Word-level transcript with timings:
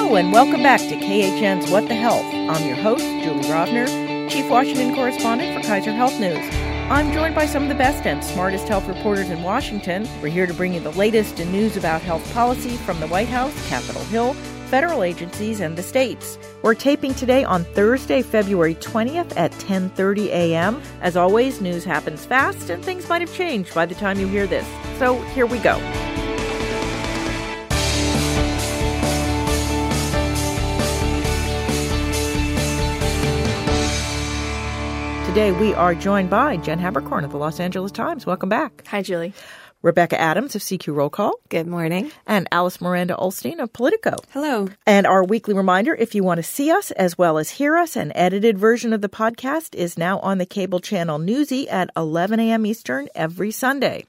Hello, 0.00 0.14
and 0.14 0.32
welcome 0.32 0.62
back 0.62 0.78
to 0.78 0.94
KHN's 0.94 1.72
What 1.72 1.88
the 1.88 1.94
Health. 1.94 2.24
I'm 2.24 2.64
your 2.64 2.76
host, 2.76 3.02
Julie 3.02 3.48
Rovner, 3.48 4.30
Chief 4.30 4.48
Washington 4.48 4.94
Correspondent 4.94 5.60
for 5.60 5.68
Kaiser 5.68 5.90
Health 5.90 6.20
News. 6.20 6.38
I'm 6.88 7.12
joined 7.12 7.34
by 7.34 7.46
some 7.46 7.64
of 7.64 7.68
the 7.68 7.74
best 7.74 8.06
and 8.06 8.24
smartest 8.24 8.68
health 8.68 8.86
reporters 8.86 9.28
in 9.28 9.42
Washington. 9.42 10.08
We're 10.22 10.28
here 10.28 10.46
to 10.46 10.54
bring 10.54 10.72
you 10.72 10.80
the 10.80 10.92
latest 10.92 11.40
in 11.40 11.50
news 11.50 11.76
about 11.76 12.00
health 12.00 12.32
policy 12.32 12.76
from 12.76 13.00
the 13.00 13.08
White 13.08 13.26
House, 13.26 13.52
Capitol 13.68 14.04
Hill, 14.04 14.34
federal 14.70 15.02
agencies, 15.02 15.58
and 15.58 15.76
the 15.76 15.82
states. 15.82 16.38
We're 16.62 16.76
taping 16.76 17.12
today 17.12 17.42
on 17.42 17.64
Thursday, 17.64 18.22
February 18.22 18.76
20th 18.76 19.36
at 19.36 19.50
10:30 19.54 20.28
a.m. 20.28 20.80
As 21.02 21.16
always, 21.16 21.60
news 21.60 21.84
happens 21.84 22.24
fast 22.24 22.70
and 22.70 22.84
things 22.84 23.08
might 23.08 23.20
have 23.20 23.34
changed 23.34 23.74
by 23.74 23.84
the 23.84 23.96
time 23.96 24.20
you 24.20 24.28
hear 24.28 24.46
this. 24.46 24.66
So, 25.00 25.20
here 25.34 25.44
we 25.44 25.58
go. 25.58 25.76
Today 35.28 35.52
we 35.52 35.74
are 35.74 35.94
joined 35.94 36.30
by 36.30 36.56
Jen 36.56 36.78
Haberkorn 36.78 37.22
of 37.22 37.32
the 37.32 37.36
Los 37.36 37.60
Angeles 37.60 37.92
Times. 37.92 38.24
Welcome 38.24 38.48
back. 38.48 38.82
Hi, 38.86 39.02
Julie. 39.02 39.34
Rebecca 39.82 40.18
Adams 40.18 40.54
of 40.54 40.62
CQ 40.62 40.94
Roll 40.94 41.10
Call. 41.10 41.34
Good 41.50 41.66
morning. 41.66 42.10
And 42.26 42.48
Alice 42.50 42.80
Miranda 42.80 43.14
Ollstein 43.14 43.58
of 43.62 43.70
Politico. 43.74 44.16
Hello. 44.30 44.68
And 44.86 45.06
our 45.06 45.22
weekly 45.22 45.52
reminder 45.52 45.94
if 45.94 46.14
you 46.14 46.24
want 46.24 46.38
to 46.38 46.42
see 46.42 46.70
us 46.70 46.92
as 46.92 47.18
well 47.18 47.36
as 47.36 47.50
hear 47.50 47.76
us, 47.76 47.94
an 47.94 48.10
edited 48.16 48.56
version 48.56 48.94
of 48.94 49.02
the 49.02 49.10
podcast 49.10 49.74
is 49.74 49.98
now 49.98 50.18
on 50.20 50.38
the 50.38 50.46
cable 50.46 50.80
channel 50.80 51.18
Newsy 51.18 51.68
at 51.68 51.90
11 51.94 52.40
a.m. 52.40 52.64
Eastern 52.64 53.08
every 53.14 53.50
Sunday. 53.50 54.06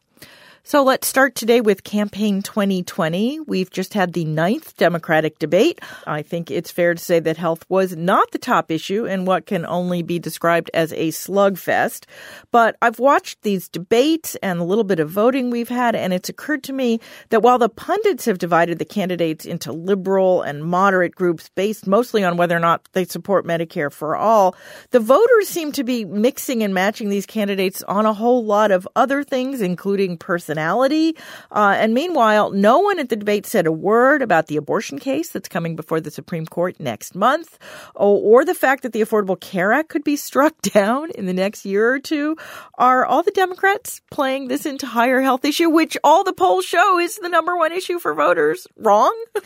So 0.70 0.84
let's 0.84 1.08
start 1.08 1.34
today 1.34 1.62
with 1.62 1.84
Campaign 1.84 2.44
2020. 2.44 3.40
We've 3.40 3.72
just 3.72 3.96
had 3.96 4.14
the 4.14 4.24
ninth 4.24 4.78
Democratic 4.78 5.40
debate. 5.40 5.80
I 6.06 6.22
think 6.22 6.52
it's 6.52 6.70
fair 6.70 6.94
to 6.94 7.04
say 7.04 7.20
that 7.22 7.38
health 7.38 7.66
was 7.70 7.96
not 7.96 8.30
the 8.30 8.38
top 8.38 8.70
issue 8.70 9.06
in 9.06 9.26
what 9.26 9.48
can 9.48 9.66
only 9.66 10.04
be 10.04 10.20
described 10.20 10.70
as 10.76 10.94
a 10.94 11.08
slugfest. 11.08 12.06
But 12.52 12.76
I've 12.84 13.00
watched 13.00 13.42
these 13.42 13.68
debates 13.68 14.36
and 14.44 14.60
a 14.60 14.64
little 14.64 14.84
bit 14.84 15.00
of 15.00 15.10
voting 15.10 15.50
we've 15.50 15.70
had, 15.70 15.96
and 15.96 16.14
it's 16.14 16.30
occurred 16.30 16.62
to 16.66 16.74
me 16.74 17.00
that 17.30 17.42
while 17.42 17.58
the 17.58 17.68
pundits 17.68 18.26
have 18.26 18.38
divided 18.38 18.78
the 18.78 18.86
candidates 18.86 19.48
into 19.48 19.72
liberal 19.74 20.44
and 20.44 20.64
moderate 20.64 21.16
groups 21.16 21.50
based 21.56 21.88
mostly 21.88 22.24
on 22.24 22.38
whether 22.38 22.56
or 22.56 22.60
not 22.60 22.88
they 22.94 23.06
support 23.06 23.44
Medicare 23.44 23.92
for 23.92 24.16
all, 24.16 24.56
the 24.92 25.00
voters 25.00 25.48
seem 25.48 25.72
to 25.72 25.84
be 25.84 26.06
mixing 26.06 26.62
and 26.62 26.76
matching 26.76 27.10
these 27.10 27.26
candidates 27.26 27.82
on 27.88 28.06
a 28.06 28.14
whole 28.14 28.46
lot 28.46 28.70
of 28.70 28.88
other 28.96 29.24
things, 29.24 29.62
including 29.62 30.16
personality 30.16 30.59
Uh, 30.60 31.76
and 31.78 31.94
meanwhile, 31.94 32.52
no 32.52 32.80
one 32.80 33.00
at 33.00 33.10
the 33.10 33.16
debate 33.16 33.46
said 33.46 33.68
a 33.68 33.72
word 33.72 34.22
about 34.22 34.48
the 34.48 34.58
abortion 34.58 35.00
case 35.00 35.30
that's 35.30 35.50
coming 35.50 35.76
before 35.76 36.02
the 36.02 36.12
Supreme 36.12 36.46
Court 36.46 36.80
next 36.80 37.16
month, 37.16 37.58
or, 37.96 38.42
or 38.42 38.46
the 38.46 38.54
fact 38.54 38.84
that 38.84 38.94
the 38.94 39.02
Affordable 39.02 39.40
Care 39.40 39.72
Act 39.72 39.90
could 39.90 40.04
be 40.04 40.16
struck 40.30 40.62
down 40.62 41.12
in 41.12 41.26
the 41.26 41.34
next 41.34 41.66
year 41.66 41.94
or 41.94 42.00
two. 42.00 42.36
Are 42.78 43.06
all 43.06 43.24
the 43.24 43.32
Democrats 43.32 44.02
playing 44.12 44.48
this 44.48 44.66
entire 44.66 45.22
health 45.22 45.46
issue, 45.46 45.70
which 45.70 45.98
all 46.04 46.24
the 46.24 46.34
polls 46.34 46.66
show 46.66 47.00
is 47.00 47.16
the 47.18 47.30
number 47.30 47.58
one 47.58 47.72
issue 47.72 48.00
for 48.00 48.14
voters, 48.14 48.68
wrong? 48.78 49.16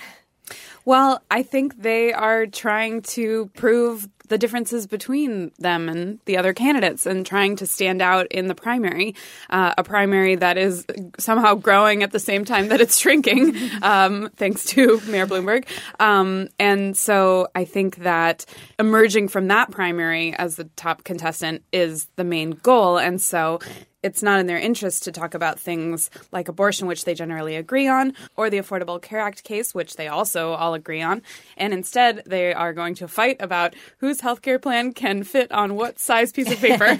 Well, 0.85 1.23
I 1.31 1.43
think 1.43 1.81
they 1.81 2.11
are 2.11 2.45
trying 2.45 3.03
to 3.13 3.49
prove 3.55 4.07
the 4.33 4.37
differences 4.39 4.87
between 4.87 5.51
them 5.59 5.87
and 5.87 6.17
the 6.25 6.37
other 6.37 6.53
candidates 6.53 7.05
and 7.05 7.23
trying 7.23 7.55
to 7.55 7.67
stand 7.67 8.01
out 8.01 8.25
in 8.31 8.47
the 8.47 8.55
primary, 8.55 9.13
uh, 9.51 9.75
a 9.77 9.83
primary 9.83 10.33
that 10.33 10.57
is 10.57 10.87
somehow 11.19 11.53
growing 11.53 12.01
at 12.01 12.09
the 12.09 12.19
same 12.19 12.43
time 12.43 12.69
that 12.69 12.81
it's 12.81 12.97
shrinking, 12.97 13.55
um, 13.83 14.31
thanks 14.35 14.65
to 14.65 14.99
Mayor 15.07 15.27
Bloomberg. 15.27 15.67
Um, 15.99 16.47
and 16.57 16.97
so 16.97 17.47
I 17.53 17.63
think 17.63 17.97
that 17.97 18.47
emerging 18.79 19.27
from 19.27 19.49
that 19.49 19.69
primary 19.69 20.33
as 20.33 20.55
the 20.55 20.63
top 20.75 21.03
contestant 21.03 21.61
is 21.71 22.07
the 22.15 22.23
main 22.23 22.51
goal. 22.63 22.97
And 22.97 23.21
so 23.21 23.59
it's 24.03 24.21
not 24.21 24.39
in 24.39 24.47
their 24.47 24.57
interest 24.57 25.03
to 25.03 25.11
talk 25.11 25.33
about 25.33 25.59
things 25.59 26.09
like 26.31 26.49
abortion, 26.49 26.87
which 26.87 27.05
they 27.05 27.13
generally 27.13 27.55
agree 27.55 27.87
on, 27.87 28.13
or 28.35 28.49
the 28.49 28.57
Affordable 28.57 29.01
Care 29.01 29.21
Act 29.21 29.43
case, 29.43 29.73
which 29.73 29.95
they 29.95 30.07
also 30.07 30.51
all 30.51 30.73
agree 30.73 31.01
on. 31.01 31.21
And 31.55 31.73
instead, 31.73 32.23
they 32.25 32.53
are 32.53 32.73
going 32.73 32.95
to 32.95 33.07
fight 33.07 33.37
about 33.39 33.73
whose 33.99 34.21
healthcare 34.21 34.61
plan 34.61 34.91
can 34.93 35.23
fit 35.23 35.51
on 35.51 35.75
what 35.75 35.99
size 35.99 36.33
piece 36.33 36.51
of 36.51 36.59
paper. 36.59 36.99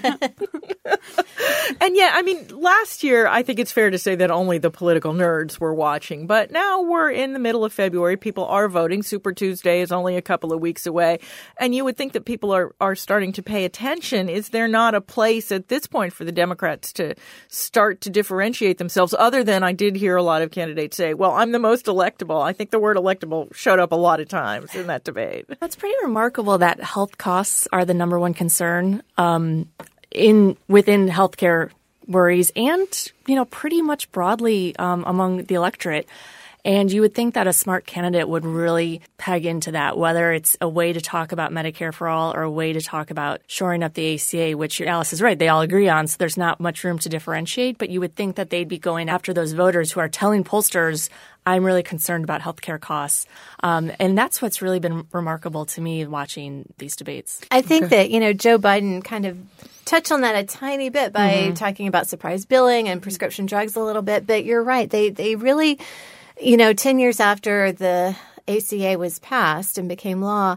and 1.80 1.94
yet, 1.94 2.12
I 2.14 2.22
mean, 2.22 2.48
last 2.48 3.02
year, 3.02 3.26
I 3.26 3.42
think 3.42 3.58
it's 3.58 3.72
fair 3.72 3.90
to 3.90 3.98
say 3.98 4.14
that 4.14 4.30
only 4.30 4.58
the 4.58 4.70
political 4.70 5.12
nerds 5.12 5.60
were 5.60 5.74
watching. 5.74 6.26
But 6.26 6.50
now 6.50 6.82
we're 6.82 7.10
in 7.10 7.34
the 7.34 7.38
middle 7.38 7.64
of 7.64 7.72
February. 7.72 8.16
People 8.16 8.46
are 8.46 8.68
voting. 8.68 9.02
Super 9.02 9.32
Tuesday 9.32 9.82
is 9.82 9.92
only 9.92 10.16
a 10.16 10.22
couple 10.22 10.52
of 10.52 10.60
weeks 10.60 10.86
away. 10.86 11.18
And 11.58 11.74
you 11.74 11.84
would 11.84 11.96
think 11.96 12.14
that 12.14 12.24
people 12.24 12.52
are, 12.52 12.74
are 12.80 12.94
starting 12.94 13.32
to 13.32 13.42
pay 13.42 13.64
attention. 13.64 14.28
Is 14.28 14.50
there 14.50 14.68
not 14.68 14.94
a 14.94 15.00
place 15.00 15.52
at 15.52 15.68
this 15.68 15.86
point 15.86 16.12
for 16.12 16.24
the 16.24 16.32
Democrats 16.32 16.93
to 16.94 17.14
start 17.48 18.00
to 18.02 18.10
differentiate 18.10 18.78
themselves 18.78 19.14
other 19.18 19.44
than 19.44 19.62
I 19.62 19.72
did 19.72 19.96
hear 19.96 20.16
a 20.16 20.22
lot 20.22 20.42
of 20.42 20.50
candidates 20.50 20.96
say, 20.96 21.14
well, 21.14 21.32
I'm 21.32 21.52
the 21.52 21.58
most 21.58 21.86
electable. 21.86 22.42
I 22.42 22.52
think 22.52 22.70
the 22.70 22.78
word 22.78 22.96
electable 22.96 23.54
showed 23.54 23.78
up 23.78 23.92
a 23.92 23.96
lot 23.96 24.20
of 24.20 24.28
times 24.28 24.74
in 24.74 24.86
that 24.88 25.04
debate. 25.04 25.46
That's 25.60 25.76
pretty 25.76 25.96
remarkable 26.02 26.58
that 26.58 26.82
health 26.82 27.18
costs 27.18 27.68
are 27.72 27.84
the 27.84 27.94
number 27.94 28.18
one 28.18 28.34
concern 28.34 29.02
um, 29.16 29.68
in 30.10 30.56
within 30.68 31.08
healthcare 31.08 31.70
worries 32.06 32.52
and, 32.54 33.12
you 33.26 33.34
know, 33.34 33.44
pretty 33.46 33.82
much 33.82 34.10
broadly 34.12 34.76
um, 34.76 35.04
among 35.06 35.44
the 35.44 35.54
electorate. 35.54 36.06
And 36.64 36.90
you 36.90 37.02
would 37.02 37.14
think 37.14 37.34
that 37.34 37.46
a 37.46 37.52
smart 37.52 37.86
candidate 37.86 38.26
would 38.26 38.46
really 38.46 39.02
peg 39.18 39.44
into 39.44 39.72
that, 39.72 39.98
whether 39.98 40.32
it's 40.32 40.56
a 40.62 40.68
way 40.68 40.94
to 40.94 41.00
talk 41.00 41.32
about 41.32 41.52
Medicare 41.52 41.92
for 41.92 42.08
all 42.08 42.34
or 42.34 42.42
a 42.42 42.50
way 42.50 42.72
to 42.72 42.80
talk 42.80 43.10
about 43.10 43.42
shoring 43.46 43.82
up 43.82 43.92
the 43.92 44.14
ACA, 44.14 44.56
which 44.56 44.80
Alice 44.80 45.12
is 45.12 45.20
right, 45.20 45.38
they 45.38 45.48
all 45.48 45.60
agree 45.60 45.90
on. 45.90 46.06
So 46.06 46.16
there's 46.18 46.38
not 46.38 46.60
much 46.60 46.82
room 46.82 46.98
to 47.00 47.10
differentiate. 47.10 47.76
But 47.76 47.90
you 47.90 48.00
would 48.00 48.16
think 48.16 48.36
that 48.36 48.48
they'd 48.48 48.68
be 48.68 48.78
going 48.78 49.10
after 49.10 49.34
those 49.34 49.52
voters 49.52 49.92
who 49.92 50.00
are 50.00 50.08
telling 50.08 50.42
pollsters, 50.42 51.10
I'm 51.44 51.64
really 51.64 51.82
concerned 51.82 52.24
about 52.24 52.40
healthcare 52.40 52.80
costs. 52.80 53.26
Um, 53.62 53.92
and 54.00 54.16
that's 54.16 54.40
what's 54.40 54.62
really 54.62 54.80
been 54.80 55.06
remarkable 55.12 55.66
to 55.66 55.80
me 55.82 56.06
watching 56.06 56.72
these 56.78 56.96
debates. 56.96 57.42
I 57.50 57.60
think 57.60 57.90
that, 57.90 58.10
you 58.10 58.20
know, 58.20 58.32
Joe 58.32 58.58
Biden 58.58 59.04
kind 59.04 59.26
of 59.26 59.36
touched 59.84 60.10
on 60.10 60.22
that 60.22 60.34
a 60.34 60.46
tiny 60.46 60.88
bit 60.88 61.12
by 61.12 61.34
mm-hmm. 61.34 61.54
talking 61.54 61.88
about 61.88 62.06
surprise 62.06 62.46
billing 62.46 62.88
and 62.88 63.02
prescription 63.02 63.44
drugs 63.44 63.76
a 63.76 63.80
little 63.80 64.00
bit. 64.00 64.26
But 64.26 64.46
you're 64.46 64.62
right. 64.62 64.88
They, 64.88 65.10
they 65.10 65.36
really 65.36 65.78
you 66.40 66.56
know, 66.56 66.72
10 66.72 66.98
years 66.98 67.20
after 67.20 67.72
the 67.72 68.16
ACA 68.48 68.98
was 68.98 69.18
passed 69.18 69.78
and 69.78 69.88
became 69.88 70.20
law, 70.20 70.56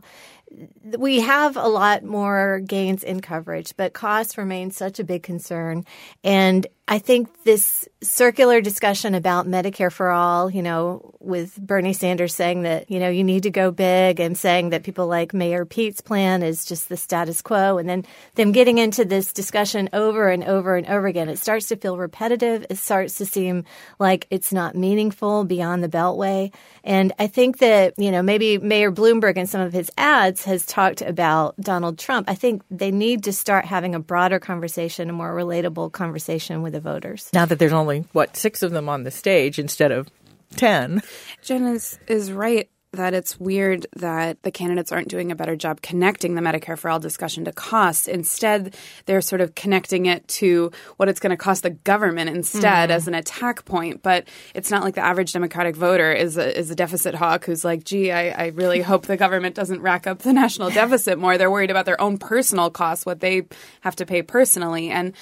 we 0.97 1.19
have 1.19 1.57
a 1.57 1.67
lot 1.67 2.03
more 2.03 2.61
gains 2.65 3.03
in 3.03 3.19
coverage, 3.19 3.75
but 3.75 3.93
costs 3.93 4.37
remain 4.37 4.71
such 4.71 4.99
a 4.99 5.03
big 5.03 5.23
concern. 5.23 5.85
And 6.23 6.67
I 6.89 6.99
think 6.99 7.43
this 7.43 7.85
circular 8.01 8.61
discussion 8.61 9.13
about 9.13 9.45
Medicare 9.45 9.91
for 9.91 10.09
all, 10.09 10.49
you 10.49 10.61
know, 10.61 11.13
with 11.19 11.57
Bernie 11.57 11.91
Sanders 11.91 12.33
saying 12.33 12.61
that, 12.61 12.89
you 12.89 12.99
know, 12.99 13.09
you 13.09 13.25
need 13.25 13.43
to 13.43 13.49
go 13.49 13.71
big 13.71 14.21
and 14.21 14.37
saying 14.37 14.69
that 14.69 14.83
people 14.83 15.07
like 15.07 15.33
Mayor 15.33 15.65
Pete's 15.65 15.99
plan 15.99 16.43
is 16.43 16.63
just 16.63 16.87
the 16.87 16.95
status 16.95 17.41
quo. 17.41 17.77
And 17.77 17.89
then 17.89 18.05
them 18.35 18.53
getting 18.53 18.77
into 18.77 19.03
this 19.03 19.33
discussion 19.33 19.89
over 19.91 20.29
and 20.29 20.45
over 20.45 20.77
and 20.77 20.87
over 20.87 21.07
again, 21.07 21.27
it 21.27 21.39
starts 21.39 21.67
to 21.67 21.75
feel 21.75 21.97
repetitive. 21.97 22.65
It 22.69 22.77
starts 22.77 23.17
to 23.17 23.25
seem 23.25 23.65
like 23.99 24.25
it's 24.29 24.53
not 24.53 24.75
meaningful 24.75 25.43
beyond 25.43 25.83
the 25.83 25.89
Beltway. 25.89 26.53
And 26.85 27.11
I 27.19 27.27
think 27.27 27.57
that, 27.57 27.95
you 27.97 28.11
know, 28.11 28.21
maybe 28.21 28.59
Mayor 28.59 28.93
Bloomberg 28.93 29.35
in 29.35 29.47
some 29.47 29.59
of 29.59 29.73
his 29.73 29.91
ads 29.97 30.45
has 30.45 30.65
talked 30.65 31.01
about 31.01 31.59
Donald 31.59 31.99
Trump. 31.99 32.29
I 32.29 32.35
think 32.35 32.61
they 32.71 32.91
need 32.91 33.25
to 33.25 33.33
start 33.33 33.65
having 33.65 33.93
a 33.93 33.99
broader 33.99 34.39
conversation, 34.39 35.09
a 35.09 35.13
more 35.13 35.35
relatable 35.35 35.91
conversation 35.91 36.61
with 36.61 36.76
the 36.77 36.89
voters. 36.89 37.29
Now 37.33 37.45
that 37.45 37.59
there's 37.59 37.73
only, 37.73 38.05
what, 38.13 38.37
six 38.37 38.61
of 38.61 38.71
them 38.71 38.89
on 38.89 39.03
the 39.03 39.11
stage 39.11 39.59
instead 39.59 39.91
of 39.91 40.09
10. 40.55 41.01
Jen 41.41 41.67
is, 41.67 41.99
is 42.07 42.31
right 42.31 42.69
that 42.93 43.13
it's 43.13 43.39
weird 43.39 43.85
that 43.95 44.41
the 44.43 44.51
candidates 44.51 44.91
aren't 44.91 45.09
doing 45.09 45.31
a 45.31 45.35
better 45.35 45.55
job 45.55 45.81
connecting 45.81 46.35
the 46.35 46.41
Medicare 46.41 46.77
for 46.77 46.89
All 46.89 46.99
discussion 46.99 47.45
to 47.45 47.51
costs. 47.51 48.07
Instead, 48.07 48.75
they're 49.05 49.21
sort 49.21 49.41
of 49.41 49.55
connecting 49.55 50.05
it 50.05 50.27
to 50.27 50.71
what 50.95 51.09
it's 51.09 51.19
going 51.19 51.31
to 51.31 51.37
cost 51.37 51.63
the 51.63 51.69
government 51.69 52.29
instead 52.29 52.89
mm. 52.89 52.93
as 52.93 53.07
an 53.07 53.13
attack 53.13 53.65
point. 53.65 54.01
But 54.03 54.27
it's 54.55 54.71
not 54.71 54.83
like 54.83 54.95
the 54.95 55.05
average 55.05 55.33
Democratic 55.33 55.75
voter 55.75 56.11
is 56.11 56.37
a, 56.37 56.57
is 56.57 56.71
a 56.71 56.75
deficit 56.75 57.13
hawk 57.13 57.45
who's 57.45 57.65
like, 57.65 57.83
gee, 57.83 58.11
I, 58.11 58.29
I 58.29 58.47
really 58.47 58.81
hope 58.81 59.05
the 59.05 59.17
government 59.17 59.55
doesn't 59.55 59.81
rack 59.81 60.07
up 60.07 60.19
the 60.19 60.33
national 60.33 60.69
deficit 60.71 61.19
more. 61.19 61.37
They're 61.37 61.51
worried 61.51 61.71
about 61.71 61.85
their 61.85 61.99
own 62.01 62.17
personal 62.17 62.69
costs, 62.69 63.05
what 63.05 63.19
they 63.19 63.43
have 63.81 63.95
to 63.97 64.05
pay 64.05 64.21
personally. 64.21 64.89
And 64.89 65.13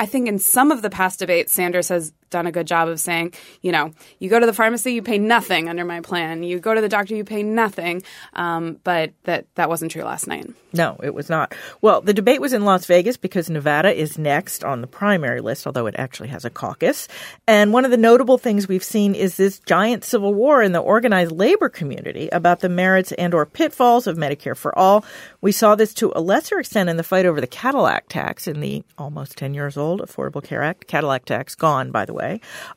I 0.00 0.06
think 0.06 0.28
in 0.28 0.38
some 0.38 0.70
of 0.70 0.80
the 0.80 0.88
past 0.88 1.18
debates, 1.18 1.52
Sanders 1.52 1.90
has 1.90 2.14
done 2.30 2.46
a 2.46 2.52
good 2.52 2.66
job 2.66 2.88
of 2.88 2.98
saying, 2.98 3.34
you 3.60 3.72
know, 3.72 3.92
you 4.18 4.30
go 4.30 4.40
to 4.40 4.46
the 4.46 4.52
pharmacy, 4.52 4.92
you 4.92 5.02
pay 5.02 5.18
nothing 5.18 5.68
under 5.68 5.84
my 5.84 6.00
plan. 6.00 6.42
You 6.42 6.58
go 6.58 6.74
to 6.74 6.80
the 6.80 6.88
doctor, 6.88 7.14
you 7.14 7.24
pay 7.24 7.42
nothing. 7.42 8.02
Um, 8.34 8.78
but 8.84 9.12
that 9.24 9.46
that 9.56 9.68
wasn't 9.68 9.92
true 9.92 10.04
last 10.04 10.26
night. 10.26 10.48
No, 10.72 10.96
it 11.02 11.14
was 11.14 11.28
not. 11.28 11.54
Well, 11.80 12.00
the 12.00 12.14
debate 12.14 12.40
was 12.40 12.52
in 12.52 12.64
Las 12.64 12.86
Vegas 12.86 13.16
because 13.16 13.50
Nevada 13.50 13.92
is 13.92 14.18
next 14.18 14.62
on 14.62 14.80
the 14.80 14.86
primary 14.86 15.40
list, 15.40 15.66
although 15.66 15.86
it 15.86 15.96
actually 15.98 16.28
has 16.28 16.44
a 16.44 16.50
caucus. 16.50 17.08
And 17.46 17.72
one 17.72 17.84
of 17.84 17.90
the 17.90 17.96
notable 17.96 18.38
things 18.38 18.68
we've 18.68 18.84
seen 18.84 19.14
is 19.14 19.36
this 19.36 19.58
giant 19.60 20.04
civil 20.04 20.32
war 20.32 20.62
in 20.62 20.70
the 20.72 20.78
organized 20.78 21.32
labor 21.32 21.68
community 21.68 22.28
about 22.30 22.60
the 22.60 22.68
merits 22.68 23.10
and 23.12 23.34
or 23.34 23.46
pitfalls 23.46 24.06
of 24.06 24.16
Medicare 24.16 24.56
for 24.56 24.76
all. 24.78 25.04
We 25.40 25.50
saw 25.50 25.74
this 25.74 25.92
to 25.94 26.12
a 26.14 26.20
lesser 26.20 26.60
extent 26.60 26.88
in 26.88 26.96
the 26.96 27.02
fight 27.02 27.26
over 27.26 27.40
the 27.40 27.46
Cadillac 27.48 28.08
tax 28.08 28.46
in 28.46 28.60
the 28.60 28.84
almost 28.96 29.38
10 29.38 29.54
years 29.54 29.76
old 29.76 30.00
Affordable 30.00 30.42
Care 30.42 30.62
Act. 30.62 30.86
Cadillac 30.86 31.24
tax 31.24 31.56
gone, 31.56 31.90
by 31.90 32.04
the 32.04 32.14
way. 32.14 32.19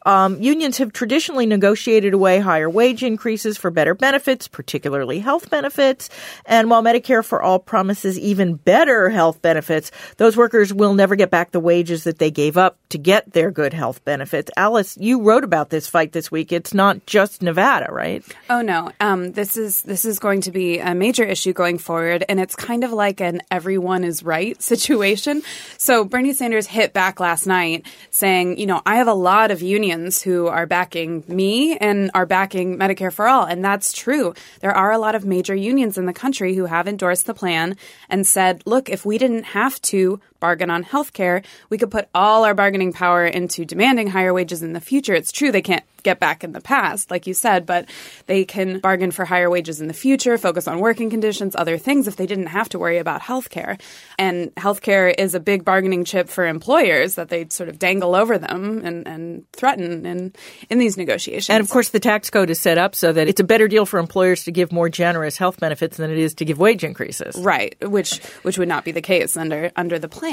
Um, 0.05 0.41
unions 0.41 0.77
have 0.77 0.93
traditionally 0.93 1.45
negotiated 1.45 2.13
away 2.13 2.39
higher 2.39 2.69
wage 2.69 3.03
increases 3.03 3.57
for 3.57 3.71
better 3.71 3.95
benefits, 3.95 4.47
particularly 4.47 5.19
health 5.19 5.49
benefits. 5.49 6.09
And 6.45 6.69
while 6.69 6.83
Medicare 6.83 7.23
for 7.23 7.41
all 7.41 7.59
promises 7.59 8.19
even 8.19 8.55
better 8.55 9.09
health 9.09 9.41
benefits, 9.41 9.91
those 10.17 10.37
workers 10.37 10.73
will 10.73 10.93
never 10.93 11.15
get 11.15 11.29
back 11.29 11.51
the 11.51 11.59
wages 11.59 12.03
that 12.03 12.19
they 12.19 12.31
gave 12.31 12.57
up 12.57 12.77
to 12.89 12.97
get 12.97 13.33
their 13.33 13.51
good 13.51 13.73
health 13.73 14.05
benefits. 14.05 14.51
Alice, 14.55 14.97
you 14.99 15.21
wrote 15.21 15.43
about 15.43 15.69
this 15.69 15.87
fight 15.87 16.11
this 16.11 16.31
week. 16.31 16.51
It's 16.51 16.73
not 16.73 17.05
just 17.05 17.41
Nevada, 17.41 17.91
right? 17.91 18.23
Oh 18.49 18.61
no, 18.61 18.91
um, 18.99 19.31
this 19.31 19.57
is 19.57 19.81
this 19.81 20.05
is 20.05 20.19
going 20.19 20.41
to 20.41 20.51
be 20.51 20.79
a 20.79 20.93
major 20.93 21.23
issue 21.23 21.53
going 21.53 21.79
forward, 21.79 22.23
and 22.29 22.39
it's 22.39 22.55
kind 22.55 22.83
of 22.83 22.91
like 22.91 23.19
an 23.19 23.41
everyone 23.49 24.03
is 24.03 24.23
right 24.23 24.61
situation. 24.61 25.41
So 25.77 26.05
Bernie 26.05 26.33
Sanders 26.33 26.67
hit 26.67 26.93
back 26.93 27.19
last 27.19 27.47
night 27.47 27.85
saying, 28.11 28.59
you 28.59 28.65
know, 28.65 28.81
I 28.85 28.97
have 28.97 29.07
a 29.07 29.13
lot 29.13 29.32
of 29.51 29.61
unions 29.61 30.21
who 30.21 30.47
are 30.47 30.65
backing 30.65 31.23
me 31.27 31.77
and 31.77 32.11
are 32.13 32.25
backing 32.25 32.77
Medicare 32.77 33.11
for 33.11 33.27
all, 33.27 33.45
and 33.45 33.63
that's 33.63 33.91
true. 33.91 34.33
There 34.59 34.75
are 34.75 34.91
a 34.91 34.97
lot 34.97 35.15
of 35.15 35.25
major 35.25 35.55
unions 35.55 35.97
in 35.97 36.05
the 36.05 36.13
country 36.13 36.55
who 36.55 36.65
have 36.65 36.87
endorsed 36.87 37.25
the 37.25 37.33
plan 37.33 37.75
and 38.09 38.27
said, 38.27 38.61
look, 38.65 38.89
if 38.89 39.05
we 39.05 39.17
didn't 39.17 39.43
have 39.43 39.81
to 39.83 40.19
bargain 40.43 40.69
on 40.69 40.83
health 40.83 41.13
care, 41.13 41.41
we 41.69 41.77
could 41.77 41.89
put 41.89 42.09
all 42.13 42.43
our 42.43 42.53
bargaining 42.53 42.91
power 42.91 43.25
into 43.25 43.63
demanding 43.63 44.07
higher 44.07 44.33
wages 44.33 44.61
in 44.61 44.73
the 44.73 44.81
future. 44.81 45.13
It's 45.13 45.31
true 45.31 45.53
they 45.53 45.61
can't 45.61 45.85
get 46.03 46.19
back 46.19 46.43
in 46.43 46.51
the 46.51 46.59
past, 46.59 47.09
like 47.09 47.25
you 47.25 47.33
said, 47.33 47.65
but 47.65 47.89
they 48.27 48.43
can 48.45 48.79
bargain 48.79 49.11
for 49.11 49.25
higher 49.25 49.49
wages 49.49 49.79
in 49.81 49.87
the 49.87 49.93
future, 49.93 50.37
focus 50.37 50.67
on 50.67 50.79
working 50.79 51.09
conditions, 51.09 51.55
other 51.55 51.77
things 51.77 52.07
if 52.07 52.17
they 52.17 52.27
didn't 52.27 52.47
have 52.47 52.69
to 52.69 52.77
worry 52.77 52.97
about 52.97 53.21
healthcare. 53.21 53.79
And 54.19 54.53
healthcare 54.55 55.13
is 55.17 55.33
a 55.33 55.39
big 55.39 55.63
bargaining 55.63 56.03
chip 56.03 56.27
for 56.27 56.45
employers 56.45 57.15
that 57.15 57.29
they 57.29 57.47
sort 57.49 57.69
of 57.69 57.79
dangle 57.79 58.15
over 58.15 58.37
them 58.37 58.81
and, 58.83 59.07
and 59.07 59.51
threaten 59.53 60.05
in, 60.05 60.33
in 60.69 60.77
these 60.77 60.97
negotiations. 60.97 61.49
And 61.49 61.63
of 61.63 61.69
course, 61.69 61.89
the 61.89 62.01
tax 62.01 62.29
code 62.29 62.49
is 62.49 62.59
set 62.59 62.77
up 62.77 62.95
so 62.95 63.13
that 63.13 63.27
it's 63.27 63.39
a 63.39 63.45
better 63.45 63.69
deal 63.69 63.85
for 63.85 63.97
employers 63.97 64.43
to 64.43 64.51
give 64.51 64.73
more 64.73 64.89
generous 64.89 65.37
health 65.37 65.59
benefits 65.59 65.95
than 65.95 66.11
it 66.11 66.17
is 66.17 66.33
to 66.35 66.45
give 66.45 66.59
wage 66.59 66.83
increases. 66.83 67.37
Right, 67.37 67.75
which 67.81 68.19
which 68.43 68.57
would 68.57 68.67
not 68.67 68.83
be 68.83 68.91
the 68.91 69.01
case 69.01 69.37
under 69.37 69.71
under 69.77 69.97
the 69.97 70.09
plan. 70.09 70.32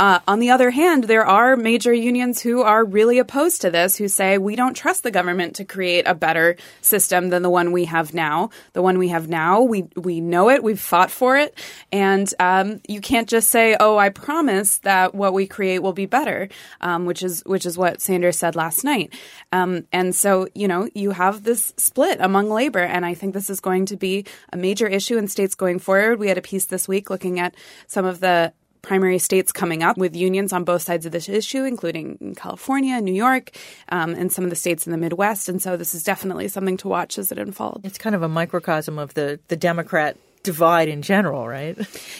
Uh, 0.00 0.20
on 0.26 0.38
the 0.38 0.50
other 0.50 0.70
hand, 0.70 1.04
there 1.04 1.26
are 1.26 1.56
major 1.56 1.92
unions 1.92 2.40
who 2.40 2.62
are 2.62 2.84
really 2.84 3.18
opposed 3.18 3.60
to 3.62 3.70
this, 3.70 3.96
who 3.96 4.08
say 4.08 4.38
we 4.38 4.56
don't 4.56 4.74
trust 4.74 5.02
the 5.02 5.10
government 5.10 5.54
to 5.56 5.64
create 5.64 6.06
a 6.06 6.14
better 6.14 6.56
system 6.80 7.30
than 7.30 7.42
the 7.42 7.50
one 7.50 7.72
we 7.72 7.86
have 7.86 8.14
now. 8.14 8.50
The 8.72 8.82
one 8.82 8.98
we 8.98 9.08
have 9.08 9.28
now, 9.28 9.62
we 9.62 9.88
we 9.96 10.20
know 10.20 10.50
it, 10.50 10.62
we've 10.62 10.80
fought 10.80 11.10
for 11.10 11.36
it, 11.36 11.58
and 11.92 12.32
um, 12.38 12.80
you 12.88 13.00
can't 13.00 13.28
just 13.28 13.50
say, 13.50 13.76
"Oh, 13.78 13.96
I 13.96 14.10
promise 14.10 14.78
that 14.78 15.14
what 15.14 15.32
we 15.32 15.46
create 15.46 15.80
will 15.80 15.92
be 15.92 16.06
better," 16.06 16.48
um, 16.80 17.06
which 17.06 17.22
is 17.22 17.42
which 17.46 17.66
is 17.66 17.78
what 17.78 18.00
Sanders 18.00 18.38
said 18.38 18.56
last 18.56 18.84
night. 18.84 19.14
Um, 19.52 19.86
and 19.92 20.14
so, 20.14 20.48
you 20.54 20.68
know, 20.68 20.88
you 20.94 21.10
have 21.12 21.44
this 21.44 21.72
split 21.76 22.18
among 22.20 22.50
labor, 22.50 22.80
and 22.80 23.04
I 23.04 23.14
think 23.14 23.34
this 23.34 23.50
is 23.50 23.60
going 23.60 23.86
to 23.86 23.96
be 23.96 24.24
a 24.52 24.56
major 24.56 24.86
issue 24.86 25.16
in 25.16 25.28
states 25.28 25.54
going 25.54 25.78
forward. 25.78 26.18
We 26.18 26.28
had 26.28 26.38
a 26.38 26.42
piece 26.42 26.66
this 26.66 26.86
week 26.88 27.10
looking 27.10 27.40
at 27.40 27.54
some 27.86 28.04
of 28.04 28.20
the 28.20 28.52
primary 28.82 29.18
states 29.18 29.52
coming 29.52 29.82
up 29.82 29.96
with 29.96 30.16
unions 30.16 30.52
on 30.52 30.64
both 30.64 30.82
sides 30.82 31.06
of 31.06 31.12
this 31.12 31.28
issue, 31.28 31.64
including 31.64 32.34
California, 32.36 33.00
New 33.00 33.14
York, 33.14 33.50
um, 33.90 34.14
and 34.14 34.32
some 34.32 34.44
of 34.44 34.50
the 34.50 34.56
states 34.56 34.86
in 34.86 34.92
the 34.92 34.98
Midwest. 34.98 35.48
And 35.48 35.60
so 35.60 35.76
this 35.76 35.94
is 35.94 36.02
definitely 36.02 36.48
something 36.48 36.76
to 36.78 36.88
watch 36.88 37.18
as 37.18 37.32
it 37.32 37.38
unfolds. 37.38 37.84
It's 37.84 37.98
kind 37.98 38.14
of 38.14 38.22
a 38.22 38.28
microcosm 38.28 38.98
of 38.98 39.14
the, 39.14 39.40
the 39.48 39.56
Democrat 39.56 40.16
divide 40.42 40.88
in 40.88 41.02
general, 41.02 41.46
right? 41.46 41.76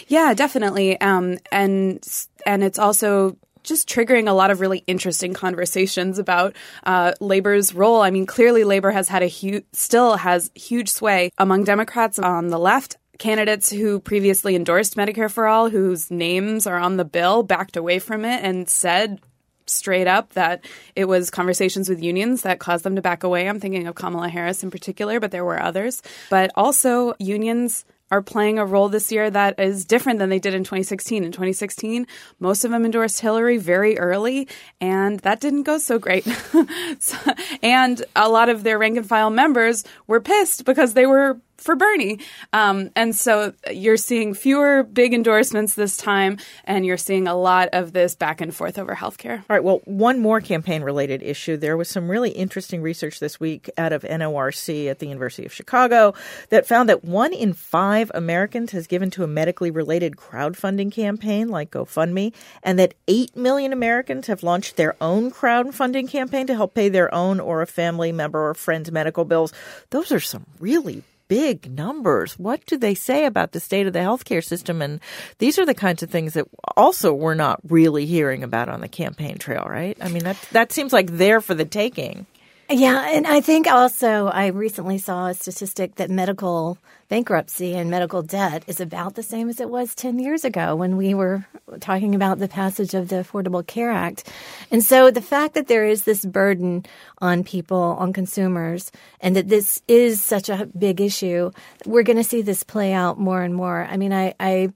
Yeah, 0.07 0.33
definitely. 0.33 0.99
Um, 1.01 1.37
and 1.51 2.05
and 2.45 2.63
it's 2.63 2.79
also 2.79 3.37
just 3.63 3.87
triggering 3.89 4.27
a 4.27 4.33
lot 4.33 4.51
of 4.51 4.61
really 4.61 4.83
interesting 4.87 5.33
conversations 5.33 6.17
about 6.17 6.55
uh, 6.85 7.13
labor's 7.19 7.73
role. 7.73 8.01
I 8.01 8.09
mean, 8.09 8.25
clearly, 8.25 8.63
labor 8.63 8.91
has 8.91 9.07
had 9.07 9.23
a 9.23 9.27
huge, 9.27 9.65
still 9.73 10.15
has 10.15 10.51
huge 10.55 10.89
sway 10.89 11.31
among 11.37 11.63
Democrats 11.63 12.19
on 12.19 12.47
the 12.47 12.59
left 12.59 12.97
candidates 13.19 13.69
who 13.69 13.99
previously 13.99 14.55
endorsed 14.55 14.95
Medicare 14.95 15.29
for 15.29 15.45
All, 15.45 15.69
whose 15.69 16.09
names 16.09 16.65
are 16.65 16.77
on 16.77 16.97
the 16.97 17.05
bill, 17.05 17.43
backed 17.43 17.77
away 17.77 17.99
from 17.99 18.25
it 18.25 18.43
and 18.43 18.67
said 18.67 19.19
straight 19.67 20.07
up 20.07 20.33
that 20.33 20.65
it 20.95 21.05
was 21.05 21.29
conversations 21.29 21.87
with 21.87 22.01
unions 22.01 22.41
that 22.41 22.59
caused 22.59 22.83
them 22.83 22.95
to 22.95 23.01
back 23.01 23.23
away. 23.23 23.47
I'm 23.47 23.59
thinking 23.59 23.85
of 23.85 23.93
Kamala 23.93 24.29
Harris 24.29 24.63
in 24.63 24.71
particular, 24.71 25.19
but 25.19 25.29
there 25.29 25.45
were 25.45 25.61
others. 25.61 26.01
But 26.29 26.51
also, 26.55 27.13
unions 27.19 27.85
are 28.11 28.21
playing 28.23 28.57
a 28.57 28.65
role 28.65 28.89
this 28.89 29.11
year 29.11 29.29
that 29.29 29.59
is 29.59 29.85
different 29.85 30.17
than 30.17 30.29
they 30.29 30.39
did 30.39 30.55
in 30.55 30.63
2016. 30.63 31.23
In 31.23 31.31
2016, 31.31 32.07
most 32.39 32.65
of 32.65 32.71
them 32.71 32.83
endorsed 32.83 33.19
Hillary 33.19 33.57
very 33.57 33.99
early, 33.99 34.47
and 34.81 35.19
that 35.19 35.39
didn't 35.39 35.63
go 35.63 35.77
so 35.77 35.99
great. 35.99 36.25
so, 36.99 37.17
and 37.61 38.03
a 38.15 38.27
lot 38.27 38.49
of 38.49 38.63
their 38.63 38.79
rank 38.79 38.97
and 38.97 39.07
file 39.07 39.29
members 39.29 39.83
were 40.07 40.19
pissed 40.19 40.65
because 40.65 40.95
they 40.95 41.05
were 41.05 41.39
for 41.59 41.75
Bernie. 41.75 42.19
Um, 42.53 42.89
and 42.95 43.15
so 43.15 43.53
you're 43.71 43.97
seeing 43.97 44.33
fewer 44.33 44.83
big 44.83 45.13
endorsements 45.13 45.75
this 45.75 45.97
time, 45.97 46.37
and 46.63 46.85
you're 46.85 46.97
seeing 46.97 47.27
a 47.27 47.35
lot 47.35 47.69
of 47.73 47.93
this 47.93 48.15
back 48.15 48.41
and 48.41 48.55
forth 48.55 48.77
over 48.77 48.95
healthcare. 48.95 49.39
All 49.39 49.45
right. 49.49 49.63
Well, 49.63 49.81
one 49.85 50.19
more 50.19 50.41
campaign 50.41 50.83
related 50.83 51.21
issue. 51.21 51.57
There 51.57 51.77
was 51.77 51.89
some 51.89 52.09
really 52.09 52.31
interesting 52.31 52.81
research 52.81 53.19
this 53.19 53.39
week 53.39 53.69
out 53.77 53.93
of 53.93 54.03
NORC 54.03 54.89
at 54.89 54.99
the 54.99 55.07
University 55.07 55.45
of 55.45 55.53
Chicago 55.53 56.13
that 56.49 56.65
found 56.65 56.89
that 56.89 57.03
one 57.03 57.33
in 57.33 57.53
five 57.53 58.11
Americans 58.13 58.71
has 58.71 58.87
given 58.87 59.09
to 59.11 59.23
a 59.23 59.27
medically 59.27 59.71
related 59.71 60.15
crowdfunding 60.15 60.91
campaign 60.91 61.49
like 61.49 61.71
GoFundMe, 61.71 62.33
and 62.63 62.79
that 62.79 62.93
8 63.07 63.35
million 63.35 63.73
Americans 63.73 64.27
have 64.27 64.43
launched 64.43 64.75
their 64.75 64.95
own 65.01 65.31
crowdfunding 65.31 66.09
campaign 66.09 66.47
to 66.47 66.55
help 66.55 66.73
pay 66.73 66.89
their 66.89 67.13
own 67.13 67.39
or 67.39 67.61
a 67.61 67.67
family 67.67 68.11
member 68.11 68.49
or 68.49 68.53
friend's 68.53 68.91
medical 68.91 69.25
bills. 69.25 69.53
Those 69.89 70.11
are 70.11 70.19
some 70.19 70.45
really 70.59 71.03
big 71.29 71.71
numbers. 71.71 72.37
What 72.37 72.65
do 72.65 72.77
they 72.77 72.95
say 72.95 73.25
about 73.25 73.53
the 73.53 73.61
state 73.61 73.87
of 73.87 73.93
the 73.93 73.99
healthcare 73.99 74.43
system? 74.43 74.81
And 74.81 74.99
these 75.37 75.57
are 75.57 75.65
the 75.65 75.73
kinds 75.73 76.03
of 76.03 76.09
things 76.09 76.33
that 76.33 76.47
also 76.75 77.13
we're 77.13 77.35
not 77.35 77.61
really 77.69 78.05
hearing 78.05 78.43
about 78.43 78.67
on 78.67 78.81
the 78.81 78.89
campaign 78.89 79.37
trail, 79.37 79.63
right? 79.65 79.97
I 80.01 80.09
mean, 80.09 80.25
that 80.25 80.37
that 80.51 80.73
seems 80.73 80.91
like 80.91 81.07
there 81.11 81.39
for 81.39 81.53
the 81.53 81.63
taking. 81.63 82.25
Yeah, 82.71 83.09
and 83.09 83.25
I 83.25 83.41
think 83.41 83.65
also 83.65 84.27
I 84.27 84.47
recently 84.47 84.99
saw 84.99 85.25
a 85.25 85.33
statistic 85.33 85.95
that 85.95 86.11
medical 86.11 86.77
bankruptcy 87.07 87.73
and 87.73 87.89
medical 87.89 88.21
debt 88.21 88.63
is 88.67 88.79
about 88.79 89.15
the 89.15 89.23
same 89.23 89.49
as 89.49 89.59
it 89.59 89.71
was 89.71 89.95
10 89.95 90.19
years 90.19 90.45
ago 90.45 90.75
when 90.75 90.95
we 90.95 91.15
were 91.15 91.43
talking 91.79 92.13
about 92.13 92.37
the 92.37 92.47
passage 92.47 92.93
of 92.93 93.09
the 93.09 93.15
Affordable 93.15 93.65
Care 93.65 93.89
Act. 93.89 94.31
And 94.69 94.83
so 94.83 95.09
the 95.09 95.21
fact 95.21 95.55
that 95.55 95.67
there 95.67 95.83
is 95.83 96.03
this 96.03 96.23
burden 96.23 96.85
on 97.17 97.43
people, 97.43 97.97
on 97.97 98.13
consumers, 98.13 98.91
and 99.19 99.35
that 99.35 99.49
this 99.49 99.81
is 99.87 100.23
such 100.23 100.47
a 100.47 100.67
big 100.77 101.01
issue, 101.01 101.49
we're 101.87 102.03
going 102.03 102.17
to 102.17 102.23
see 102.23 102.43
this 102.43 102.61
play 102.61 102.93
out 102.93 103.19
more 103.19 103.41
and 103.41 103.55
more. 103.55 103.83
I 103.83 103.97
mean, 103.97 104.13
I, 104.13 104.35
I, 104.39 104.71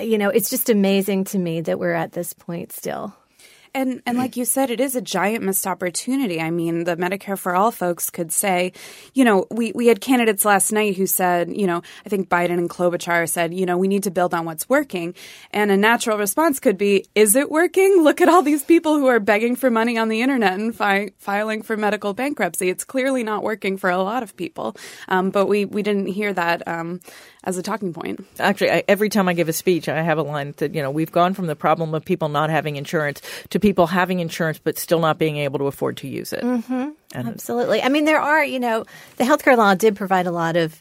you 0.00 0.16
know, 0.16 0.28
it's 0.28 0.48
just 0.48 0.70
amazing 0.70 1.24
to 1.24 1.38
me 1.40 1.60
that 1.62 1.80
we're 1.80 1.92
at 1.92 2.12
this 2.12 2.32
point 2.34 2.70
still. 2.70 3.16
And 3.72 4.02
and 4.04 4.18
like 4.18 4.36
you 4.36 4.44
said, 4.44 4.70
it 4.70 4.80
is 4.80 4.96
a 4.96 5.00
giant 5.00 5.44
missed 5.44 5.66
opportunity. 5.66 6.40
I 6.40 6.50
mean, 6.50 6.84
the 6.84 6.96
Medicare 6.96 7.38
for 7.38 7.54
All 7.54 7.70
folks 7.70 8.10
could 8.10 8.32
say, 8.32 8.72
you 9.14 9.24
know, 9.24 9.46
we, 9.50 9.70
we 9.72 9.86
had 9.86 10.00
candidates 10.00 10.44
last 10.44 10.72
night 10.72 10.96
who 10.96 11.06
said, 11.06 11.54
you 11.54 11.66
know, 11.66 11.82
I 12.04 12.08
think 12.08 12.28
Biden 12.28 12.58
and 12.58 12.68
Klobuchar 12.68 13.28
said, 13.28 13.54
you 13.54 13.66
know, 13.66 13.78
we 13.78 13.86
need 13.86 14.02
to 14.02 14.10
build 14.10 14.34
on 14.34 14.44
what's 14.44 14.68
working. 14.68 15.14
And 15.52 15.70
a 15.70 15.76
natural 15.76 16.18
response 16.18 16.58
could 16.58 16.78
be, 16.78 17.06
is 17.14 17.36
it 17.36 17.50
working? 17.50 18.02
Look 18.02 18.20
at 18.20 18.28
all 18.28 18.42
these 18.42 18.64
people 18.64 18.98
who 18.98 19.06
are 19.06 19.20
begging 19.20 19.54
for 19.54 19.70
money 19.70 19.96
on 19.96 20.08
the 20.08 20.20
internet 20.20 20.54
and 20.54 20.74
fi- 20.74 21.12
filing 21.18 21.62
for 21.62 21.76
medical 21.76 22.12
bankruptcy. 22.12 22.68
It's 22.68 22.84
clearly 22.84 23.22
not 23.22 23.44
working 23.44 23.76
for 23.76 23.88
a 23.90 24.02
lot 24.02 24.22
of 24.22 24.36
people. 24.36 24.76
Um, 25.08 25.30
but 25.30 25.46
we, 25.46 25.64
we 25.64 25.82
didn't 25.82 26.06
hear 26.06 26.32
that 26.32 26.66
um, 26.66 27.00
as 27.44 27.56
a 27.56 27.62
talking 27.62 27.92
point. 27.92 28.26
Actually, 28.40 28.72
I, 28.72 28.84
every 28.88 29.08
time 29.08 29.28
I 29.28 29.34
give 29.34 29.48
a 29.48 29.52
speech, 29.52 29.88
I 29.88 30.02
have 30.02 30.18
a 30.18 30.22
line 30.22 30.54
that, 30.56 30.74
you 30.74 30.82
know, 30.82 30.90
we've 30.90 31.12
gone 31.12 31.34
from 31.34 31.46
the 31.46 31.56
problem 31.56 31.94
of 31.94 32.04
people 32.04 32.28
not 32.28 32.50
having 32.50 32.76
insurance 32.76 33.22
to 33.50 33.59
people 33.60 33.86
having 33.86 34.20
insurance 34.20 34.58
but 34.58 34.78
still 34.78 35.00
not 35.00 35.18
being 35.18 35.36
able 35.36 35.58
to 35.58 35.66
afford 35.66 35.98
to 35.98 36.08
use 36.08 36.32
it. 36.32 36.42
Mm-hmm. 36.42 36.90
Absolutely. 37.14 37.82
I 37.82 37.88
mean, 37.88 38.04
there 38.04 38.20
are, 38.20 38.44
you 38.44 38.60
know, 38.60 38.84
the 39.16 39.24
healthcare 39.24 39.56
law 39.56 39.74
did 39.74 39.96
provide 39.96 40.26
a 40.26 40.32
lot 40.32 40.56
of 40.56 40.80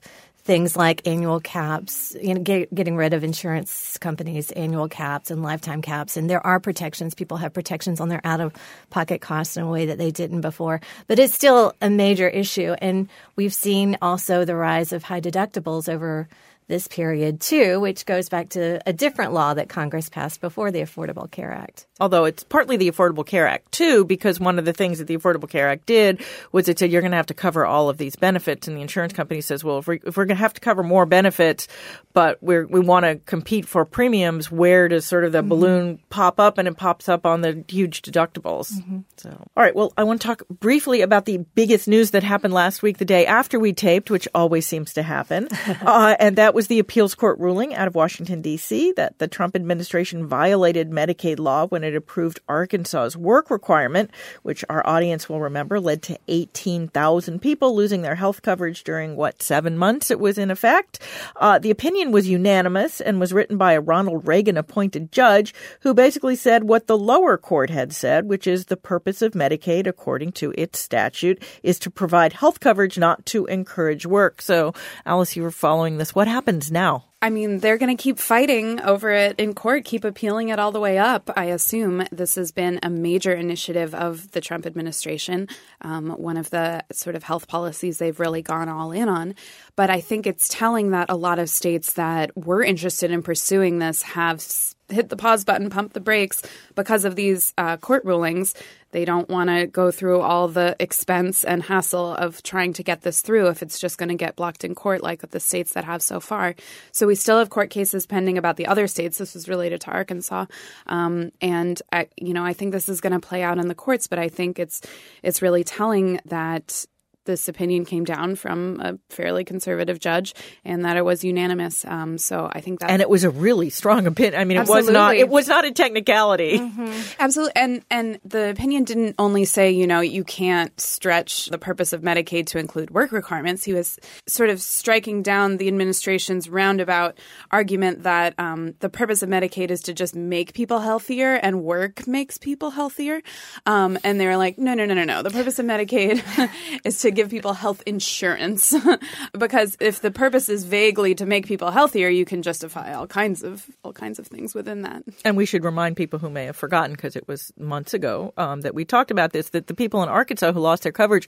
things 0.50 0.76
like 0.76 1.06
annual 1.06 1.40
caps, 1.40 2.16
you 2.20 2.34
know, 2.34 2.42
get, 2.42 2.74
getting 2.74 2.96
rid 2.96 3.14
of 3.14 3.24
insurance 3.24 4.00
companies' 4.00 4.50
annual 4.52 4.88
caps 4.88 5.30
and 5.30 5.44
lifetime 5.44 5.80
caps. 5.80 6.18
And 6.18 6.28
there 6.28 6.44
are 6.44 6.60
protections. 6.60 7.14
People 7.14 7.38
have 7.38 7.54
protections 7.54 8.00
on 8.00 8.10
their 8.10 8.22
out 8.24 8.42
of 8.42 8.54
pocket 8.90 9.22
costs 9.22 9.58
in 9.58 9.64
a 9.64 9.70
way 9.70 9.86
that 9.86 10.00
they 10.00 10.10
didn't 10.10 10.42
before. 10.42 10.82
But 11.08 11.20
it's 11.20 11.36
still 11.36 11.74
a 11.82 11.90
major 11.92 12.28
issue. 12.28 12.74
And 12.80 13.10
we've 13.36 13.54
seen 13.54 13.98
also 14.02 14.44
the 14.44 14.56
rise 14.56 14.92
of 14.92 15.04
high 15.04 15.22
deductibles 15.22 15.88
over 15.88 16.28
this 16.70 16.88
period 16.88 17.42
too, 17.42 17.80
which 17.80 18.06
goes 18.06 18.30
back 18.30 18.50
to 18.50 18.80
a 18.88 18.94
different 18.94 19.34
law 19.34 19.54
that 19.54 19.68
Congress 19.68 20.08
passed 20.08 20.40
before 20.40 20.72
the 20.72 20.80
Affordable 20.80 21.30
Care 21.30 21.52
Act. 21.52 21.88
Although 22.00 22.26
it's 22.26 22.44
partly 22.44 22.78
the 22.78 22.90
Affordable 22.90 23.26
Care 23.26 23.48
Act 23.48 23.72
too, 23.74 24.06
because 24.06 24.40
one 24.40 24.58
of 24.58 24.66
the 24.66 24.72
things 24.72 25.00
that 25.00 25.08
the 25.08 25.18
Affordable 25.18 25.50
Care 25.50 25.68
Act 25.68 25.86
did 25.86 26.22
was 26.52 26.70
it 26.70 26.80
said 26.80 26.92
you're 26.92 27.02
going 27.02 27.12
to 27.12 27.18
have 27.18 27.26
to 27.26 27.34
cover 27.34 27.66
all 27.66 27.90
of 27.90 27.98
these 27.98 28.16
benefits, 28.16 28.68
and 28.68 28.78
the 28.78 28.82
insurance 28.82 29.12
company 29.12 29.42
says, 29.42 29.64
well, 29.64 29.80
if, 29.80 29.88
we, 29.88 30.00
if 30.06 30.16
we're 30.16 30.26
going 30.26 30.38
to 30.38 30.42
have 30.42 30.54
to 30.54 30.62
cover 30.62 30.84
more 30.84 31.06
benefits, 31.06 31.68
but 32.14 32.42
we're, 32.42 32.66
we 32.68 32.80
want 32.80 33.06
to 33.06 33.16
compete 33.26 33.66
for 33.66 33.84
premiums, 33.84 34.52
where 34.52 34.88
does 34.88 35.06
sort 35.06 35.26
of 35.26 35.32
the 35.32 35.40
mm-hmm. 35.40 35.50
balloon 35.50 36.00
pop 36.10 36.40
up? 36.40 36.58
And 36.58 36.68
it 36.68 36.78
pops 36.78 37.10
up 37.10 37.26
on 37.26 37.42
the 37.42 37.64
huge 37.68 38.02
deductibles. 38.02 38.72
Mm-hmm. 38.74 39.00
So, 39.18 39.30
all 39.30 39.64
right. 39.64 39.76
Well, 39.76 39.92
I 39.98 40.04
want 40.04 40.22
to 40.22 40.28
talk 40.28 40.44
briefly 40.48 41.02
about 41.02 41.26
the 41.26 41.38
biggest 41.56 41.88
news 41.88 42.12
that 42.12 42.24
happened 42.24 42.54
last 42.54 42.84
week, 42.84 43.00
the 43.00 43.06
day 43.06 43.26
after 43.26 43.60
we 43.60 43.74
taped, 43.74 44.12
which 44.12 44.28
always 44.36 44.68
seems 44.68 44.94
to 44.94 45.04
happen, 45.04 45.48
uh, 45.82 46.16
and 46.20 46.36
that 46.36 46.54
was 46.60 46.68
the 46.68 46.80
appeals 46.80 47.16
court 47.16 47.40
ruling 47.40 47.74
out 47.74 47.88
of 47.88 47.96
Washington, 47.96 48.42
D.C., 48.42 48.92
that 48.98 49.18
the 49.18 49.30
Trump 49.30 49.56
administration 49.56 50.28
violated 50.28 50.92
Medicaid 50.92 51.40
law 51.40 51.66
when 51.68 51.86
it 51.86 51.96
approved 51.96 52.42
Arkansas's 52.50 53.16
work 53.16 53.50
requirement, 53.50 54.12
which 54.44 54.66
our 54.70 54.86
audience 54.86 55.30
will 55.30 55.40
remember 55.40 55.80
led 55.80 56.02
to 56.02 56.20
18,000 56.28 57.40
people 57.40 57.74
losing 57.74 58.02
their 58.02 58.16
health 58.16 58.42
coverage 58.42 58.84
during 58.84 59.16
what, 59.16 59.42
seven 59.42 59.78
months 59.78 60.12
it 60.12 60.20
was 60.20 60.38
in 60.38 60.52
effect. 60.52 61.00
Uh, 61.38 61.60
the 61.60 61.72
opinion 61.72 62.12
was 62.12 62.28
unanimous 62.28 63.00
and 63.00 63.22
was 63.22 63.32
written 63.32 63.58
by 63.58 63.72
a 63.72 63.80
Ronald 63.80 64.28
Reagan 64.28 64.58
appointed 64.58 65.14
judge 65.14 65.54
who 65.80 65.94
basically 65.94 66.36
said 66.36 66.66
what 66.66 66.88
the 66.88 66.98
lower 66.98 67.38
court 67.38 67.70
had 67.70 67.94
said, 67.94 68.26
which 68.26 68.46
is 68.46 68.66
the 68.66 68.76
purpose 68.76 69.22
of 69.22 69.32
Medicaid, 69.32 69.88
according 69.88 70.34
to 70.34 70.54
its 70.58 70.78
statute, 70.78 71.42
is 71.64 71.80
to 71.80 71.90
provide 71.90 72.34
health 72.34 72.60
coverage, 72.60 72.98
not 72.98 73.26
to 73.28 73.46
encourage 73.46 74.06
work. 74.06 74.42
So, 74.42 74.74
Alice, 75.06 75.38
you 75.38 75.44
were 75.44 75.52
following 75.52 76.00
this. 76.00 76.14
What 76.14 76.28
happens 76.50 76.72
now? 76.72 77.04
I 77.22 77.30
mean, 77.30 77.60
they're 77.60 77.78
going 77.78 77.96
to 77.96 78.02
keep 78.02 78.18
fighting 78.18 78.80
over 78.80 79.12
it 79.12 79.40
in 79.40 79.54
court, 79.54 79.84
keep 79.84 80.04
appealing 80.04 80.50
it 80.50 80.58
all 80.58 80.72
the 80.72 80.80
way 80.80 80.98
up. 80.98 81.30
I 81.36 81.46
assume 81.46 82.08
this 82.12 82.36
has 82.36 82.52
been 82.52 82.80
a 82.82 82.90
major 82.90 83.34
initiative 83.34 83.94
of 83.94 84.32
the 84.32 84.42
Trump 84.42 84.66
administration, 84.66 85.48
um, 85.82 86.12
one 86.12 86.38
of 86.38 86.50
the 86.50 86.84
sort 86.94 87.16
of 87.16 87.24
health 87.24 87.48
policies 87.48 87.98
they've 87.98 88.20
really 88.20 88.42
gone 88.42 88.70
all 88.70 88.92
in 88.92 89.10
on. 89.10 89.36
But 89.80 89.90
I 89.90 90.02
think 90.02 90.28
it's 90.28 90.50
telling 90.50 90.92
that 90.92 91.10
a 91.10 91.16
lot 91.16 91.40
of 91.40 91.50
states 91.50 91.94
that 91.94 92.36
were 92.36 92.62
interested 92.62 93.12
in 93.12 93.24
pursuing 93.24 93.80
this 93.80 94.02
have 94.02 94.46
hit 94.90 95.08
the 95.08 95.16
pause 95.16 95.46
button, 95.46 95.70
pump 95.70 95.94
the 95.94 96.02
brakes 96.02 96.42
because 96.76 97.06
of 97.06 97.16
these 97.16 97.54
uh, 97.58 97.78
court 97.78 98.04
rulings. 98.04 98.54
They 98.92 99.06
don't 99.06 99.30
want 99.30 99.50
to 99.50 99.68
go 99.68 99.90
through 99.90 100.20
all 100.20 100.50
the 100.50 100.76
expense 100.82 101.46
and 101.46 101.64
hassle 101.64 102.14
of 102.16 102.44
trying 102.44 102.74
to 102.74 102.84
get 102.84 103.04
this 103.04 103.22
through 103.22 103.48
if 103.48 103.64
it's 103.64 103.80
just 103.80 103.98
going 103.98 104.10
to 104.10 104.16
get 104.16 104.36
blocked 104.36 104.66
in 104.66 104.76
court, 104.76 105.02
like 105.02 105.22
the 105.22 105.40
states 105.40 105.72
that 105.72 105.86
have 105.86 106.02
so 106.02 106.20
far. 106.20 106.56
So 106.92 107.08
we 107.08 107.16
still 107.16 107.40
have 107.40 107.50
court 107.50 107.70
cases 107.70 108.06
pending 108.06 108.38
about 108.38 108.58
the 108.58 108.68
other 108.68 108.86
states. 108.86 109.18
This 109.18 109.34
was 109.34 109.48
related 109.48 109.80
to 109.80 109.92
Arkansas, 109.92 110.48
um, 110.88 111.32
and 111.40 111.82
I, 111.94 112.10
you 112.18 112.34
know 112.34 112.44
I 112.44 112.52
think 112.52 112.74
this 112.74 112.90
is 112.90 113.00
going 113.00 113.14
to 113.14 113.26
play 113.26 113.44
out 113.44 113.58
in 113.58 113.70
the 113.70 113.76
courts. 113.76 114.08
But 114.08 114.20
I 114.20 114.28
think 114.28 114.60
it's 114.60 114.82
it's 115.24 115.42
really 115.42 115.64
telling 115.64 116.20
that 116.26 116.86
this 117.26 117.48
opinion 117.48 117.86
came 117.86 118.04
down 118.04 118.36
from 118.36 118.80
a 118.82 118.98
fairly 119.10 119.44
conservative 119.44 120.00
judge 120.00 120.34
and 120.66 120.86
that 120.86 120.98
it 120.98 121.06
was 121.06 121.24
unanimous. 121.24 121.86
Um, 121.86 122.18
so 122.18 122.50
I 122.52 122.62
think 122.62 122.80
that 122.80 122.90
and 122.90 123.02
it 123.02 123.10
was 123.10 123.24
a 123.24 123.30
really 123.30 123.70
strong 123.70 124.08
opinion. 124.08 124.40
I 124.40 124.46
mean, 124.46 124.58
it 124.58 124.68
was 124.68 124.90
not 124.90 125.16
it 125.16 125.30
was 125.30 125.48
not 125.48 125.66
a 125.66 125.72
technicality. 125.72 126.60
Mm-hmm. 126.60 127.02
Absolutely, 127.20 127.54
and 127.56 127.86
and 127.92 128.20
the 128.26 128.50
opinion 128.50 128.84
didn't 128.84 129.16
only 129.20 129.46
say 129.46 129.72
you 129.72 129.88
know 129.88 130.00
you 130.00 130.24
can't 130.24 130.80
stretch 130.80 131.48
the 131.48 131.58
purpose 131.58 131.94
of 131.94 132.02
Medicaid 132.02 132.48
to 132.48 132.58
include 132.58 132.92
work 132.92 133.12
requirements. 133.12 133.64
He 133.64 133.74
was 133.74 134.00
sort 134.28 134.50
of 134.50 134.62
striking 134.62 135.22
down 135.22 135.58
the 135.58 135.68
administration's 135.68 136.50
roundabout 136.50 137.18
argument 137.52 138.04
that 138.04 138.34
um, 138.40 138.76
the 138.80 138.90
purpose 138.90 139.22
of 139.22 139.30
Medicaid 139.30 139.70
is 139.70 139.82
to 139.84 139.94
just 139.94 140.16
make 140.16 140.54
people 140.54 140.80
healthier 140.80 141.36
and 141.36 141.64
work 141.64 142.08
makes 142.08 142.38
people 142.38 142.72
healthier. 142.72 143.22
Um, 143.66 143.98
and 144.04 144.20
they 144.20 144.26
were 144.26 144.38
like, 144.38 144.58
no, 144.58 144.74
no, 144.74 144.86
no, 144.86 144.94
no, 144.94 145.04
no. 145.04 145.22
The 145.22 145.30
purpose 145.30 145.60
of 145.60 145.66
Medicaid 145.66 146.24
is 146.86 147.00
to 147.02 147.12
give 147.20 147.30
people 147.30 147.52
health 147.52 147.84
insurance 147.86 148.74
because 149.38 149.76
if 149.82 150.00
the 150.00 150.10
purpose 150.10 150.48
is 150.48 150.64
vaguely 150.64 151.14
to 151.16 151.26
make 151.26 151.46
people 151.46 151.70
healthier, 151.70 152.08
you 152.08 152.24
can 152.24 152.42
justify 152.42 152.94
all 152.94 153.08
kinds 153.08 153.44
of 153.44 153.66
all 153.84 153.92
kinds 153.92 154.20
of 154.20 154.28
things 154.28 154.56
within 154.56 154.84
that. 154.84 155.04
And 155.26 155.36
we 155.36 155.46
should 155.46 155.66
remind 155.66 155.98
people 155.98 156.18
who 156.18 156.30
may 156.30 156.46
have 156.46 156.56
forgotten 156.56 156.96
because 156.96 157.18
it 157.18 157.28
was 157.28 157.52
months 157.58 157.94
ago 157.94 158.34
um, 158.38 158.62
that 158.62 158.74
we 158.74 158.86
talked 158.86 159.12
about 159.12 159.34
this 159.34 159.50
that 159.50 159.68
the 159.68 159.74
people 159.74 160.02
in 160.02 160.08
Arkansas 160.08 160.54
who 160.54 160.62
lost 160.62 160.84
their 160.84 160.94
coverage 160.94 161.28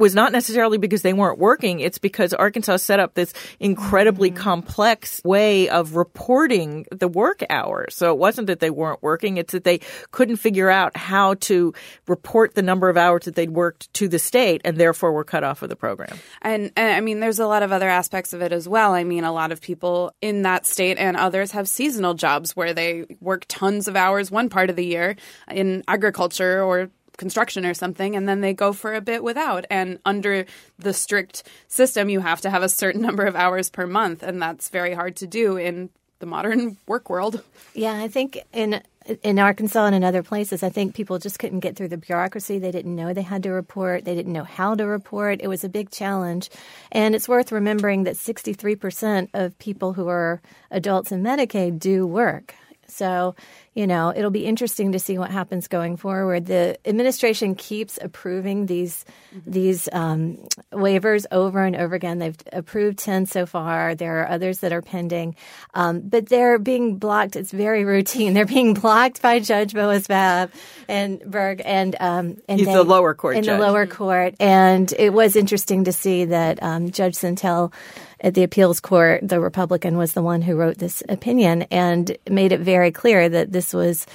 was 0.00 0.14
not 0.14 0.32
necessarily 0.32 0.78
because 0.78 1.02
they 1.02 1.12
weren't 1.12 1.38
working. 1.38 1.80
It's 1.80 1.98
because 1.98 2.32
Arkansas 2.32 2.78
set 2.78 2.98
up 2.98 3.14
this 3.14 3.34
incredibly 3.60 4.30
mm-hmm. 4.30 4.42
complex 4.42 5.20
way 5.24 5.68
of 5.68 5.94
reporting 5.94 6.86
the 6.90 7.06
work 7.06 7.44
hours. 7.50 7.94
So 7.94 8.10
it 8.10 8.18
wasn't 8.18 8.46
that 8.46 8.60
they 8.60 8.70
weren't 8.70 9.02
working. 9.02 9.36
It's 9.36 9.52
that 9.52 9.64
they 9.64 9.80
couldn't 10.10 10.36
figure 10.36 10.70
out 10.70 10.96
how 10.96 11.34
to 11.34 11.74
report 12.08 12.54
the 12.54 12.62
number 12.62 12.88
of 12.88 12.96
hours 12.96 13.26
that 13.26 13.34
they'd 13.34 13.50
worked 13.50 13.92
to 13.94 14.08
the 14.08 14.18
state 14.18 14.62
and 14.64 14.78
therefore 14.78 15.12
were 15.12 15.19
cut 15.24 15.44
off 15.44 15.62
of 15.62 15.68
the 15.68 15.76
program. 15.76 16.18
And, 16.42 16.72
and 16.76 16.92
I 16.92 17.00
mean, 17.00 17.20
there's 17.20 17.38
a 17.38 17.46
lot 17.46 17.62
of 17.62 17.72
other 17.72 17.88
aspects 17.88 18.32
of 18.32 18.42
it 18.42 18.52
as 18.52 18.68
well. 18.68 18.92
I 18.92 19.04
mean, 19.04 19.24
a 19.24 19.32
lot 19.32 19.52
of 19.52 19.60
people 19.60 20.12
in 20.20 20.42
that 20.42 20.66
state 20.66 20.98
and 20.98 21.16
others 21.16 21.52
have 21.52 21.68
seasonal 21.68 22.14
jobs 22.14 22.56
where 22.56 22.74
they 22.74 23.06
work 23.20 23.44
tons 23.48 23.88
of 23.88 23.96
hours 23.96 24.30
one 24.30 24.48
part 24.48 24.70
of 24.70 24.76
the 24.76 24.86
year 24.86 25.16
in 25.50 25.84
agriculture 25.88 26.62
or 26.62 26.90
construction 27.16 27.66
or 27.66 27.74
something 27.74 28.16
and 28.16 28.26
then 28.26 28.40
they 28.40 28.54
go 28.54 28.72
for 28.72 28.94
a 28.94 29.00
bit 29.02 29.22
without 29.22 29.66
and 29.68 29.98
under 30.06 30.46
the 30.78 30.94
strict 30.94 31.42
system 31.68 32.08
you 32.08 32.18
have 32.18 32.40
to 32.40 32.48
have 32.48 32.62
a 32.62 32.68
certain 32.68 33.02
number 33.08 33.26
of 33.26 33.36
hours 33.36 33.68
per 33.68 33.86
month 33.86 34.22
and 34.22 34.40
that's 34.40 34.70
very 34.70 34.94
hard 34.94 35.14
to 35.16 35.26
do 35.26 35.58
in 35.58 35.90
the 36.20 36.26
modern 36.26 36.76
work 36.86 37.10
world. 37.10 37.42
Yeah, 37.74 37.94
I 37.94 38.08
think 38.08 38.38
in 38.52 38.82
in 39.22 39.38
Arkansas 39.38 39.86
and 39.86 39.94
in 39.94 40.04
other 40.04 40.22
places, 40.22 40.62
I 40.62 40.68
think 40.68 40.94
people 40.94 41.18
just 41.18 41.38
couldn't 41.38 41.60
get 41.60 41.74
through 41.74 41.88
the 41.88 41.96
bureaucracy. 41.96 42.58
They 42.58 42.70
didn't 42.70 42.94
know 42.94 43.12
they 43.12 43.22
had 43.22 43.42
to 43.44 43.50
report. 43.50 44.04
They 44.04 44.14
didn't 44.14 44.32
know 44.32 44.44
how 44.44 44.74
to 44.74 44.86
report. 44.86 45.40
It 45.42 45.48
was 45.48 45.64
a 45.64 45.68
big 45.68 45.90
challenge. 45.90 46.50
And 46.92 47.14
it's 47.14 47.28
worth 47.28 47.50
remembering 47.50 48.04
that 48.04 48.16
63% 48.16 49.28
of 49.32 49.58
people 49.58 49.94
who 49.94 50.08
are 50.08 50.40
adults 50.70 51.12
in 51.12 51.22
Medicaid 51.22 51.78
do 51.78 52.06
work. 52.06 52.54
So, 52.90 53.34
you 53.74 53.86
know, 53.86 54.12
it'll 54.14 54.30
be 54.30 54.46
interesting 54.46 54.92
to 54.92 54.98
see 54.98 55.18
what 55.18 55.30
happens 55.30 55.68
going 55.68 55.96
forward. 55.96 56.46
The 56.46 56.76
administration 56.84 57.54
keeps 57.54 57.98
approving 58.00 58.66
these 58.66 59.04
mm-hmm. 59.34 59.50
these 59.50 59.88
um, 59.92 60.38
waivers 60.72 61.26
over 61.30 61.64
and 61.64 61.76
over 61.76 61.94
again. 61.94 62.18
They've 62.18 62.36
approved 62.52 62.98
ten 62.98 63.26
so 63.26 63.46
far. 63.46 63.94
There 63.94 64.22
are 64.22 64.28
others 64.28 64.58
that 64.60 64.72
are 64.72 64.82
pending, 64.82 65.36
um, 65.74 66.00
but 66.00 66.28
they're 66.28 66.58
being 66.58 66.96
blocked. 66.96 67.36
It's 67.36 67.52
very 67.52 67.84
routine. 67.84 68.34
They're 68.40 68.46
being 68.46 68.74
blocked 68.74 69.22
by 69.22 69.40
Judge 69.40 69.74
Boas 69.74 70.06
Bab 70.06 70.50
and 70.88 71.20
Berg, 71.20 71.62
and 71.64 71.96
um, 72.00 72.36
and 72.48 72.58
he's 72.58 72.66
they, 72.66 72.74
the 72.74 72.84
lower 72.84 73.14
court 73.14 73.36
in 73.36 73.44
judge. 73.44 73.58
the 73.58 73.66
lower 73.66 73.86
court. 73.86 74.34
And 74.40 74.92
it 74.98 75.12
was 75.12 75.36
interesting 75.36 75.84
to 75.84 75.92
see 75.92 76.26
that 76.26 76.62
um, 76.62 76.90
Judge 76.90 77.14
Sentelle 77.14 77.72
at 78.20 78.34
the 78.34 78.42
appeals 78.42 78.80
court, 78.80 79.26
the 79.26 79.40
Republican 79.40 79.96
was 79.96 80.12
the 80.12 80.22
one 80.22 80.42
who 80.42 80.56
wrote 80.56 80.78
this 80.78 81.02
opinion 81.08 81.62
and 81.70 82.16
made 82.28 82.52
it 82.52 82.60
very 82.60 82.90
clear 82.90 83.28
that 83.28 83.52
this 83.52 83.72
was 83.72 84.06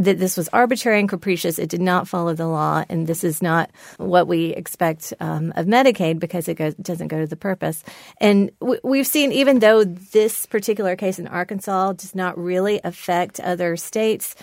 that 0.00 0.18
this 0.18 0.34
was 0.34 0.48
arbitrary 0.48 0.98
and 0.98 1.10
capricious. 1.10 1.58
It 1.58 1.68
did 1.68 1.82
not 1.82 2.08
follow 2.08 2.32
the 2.32 2.46
law, 2.46 2.84
and 2.88 3.06
this 3.06 3.22
is 3.22 3.42
not 3.42 3.70
what 3.98 4.26
we 4.26 4.46
expect 4.46 5.12
um, 5.20 5.52
of 5.56 5.66
Medicaid 5.66 6.18
because 6.18 6.48
it 6.48 6.54
goes, 6.54 6.74
doesn't 6.76 7.08
go 7.08 7.20
to 7.20 7.26
the 7.26 7.36
purpose. 7.36 7.84
And 8.18 8.50
w- 8.60 8.80
we've 8.82 9.06
seen, 9.06 9.30
even 9.30 9.58
though 9.58 9.84
this 9.84 10.46
particular 10.46 10.96
case 10.96 11.18
in 11.18 11.26
Arkansas 11.26 11.92
does 11.92 12.14
not 12.14 12.38
really 12.38 12.80
affect 12.82 13.40
other 13.40 13.76
states, 13.76 14.34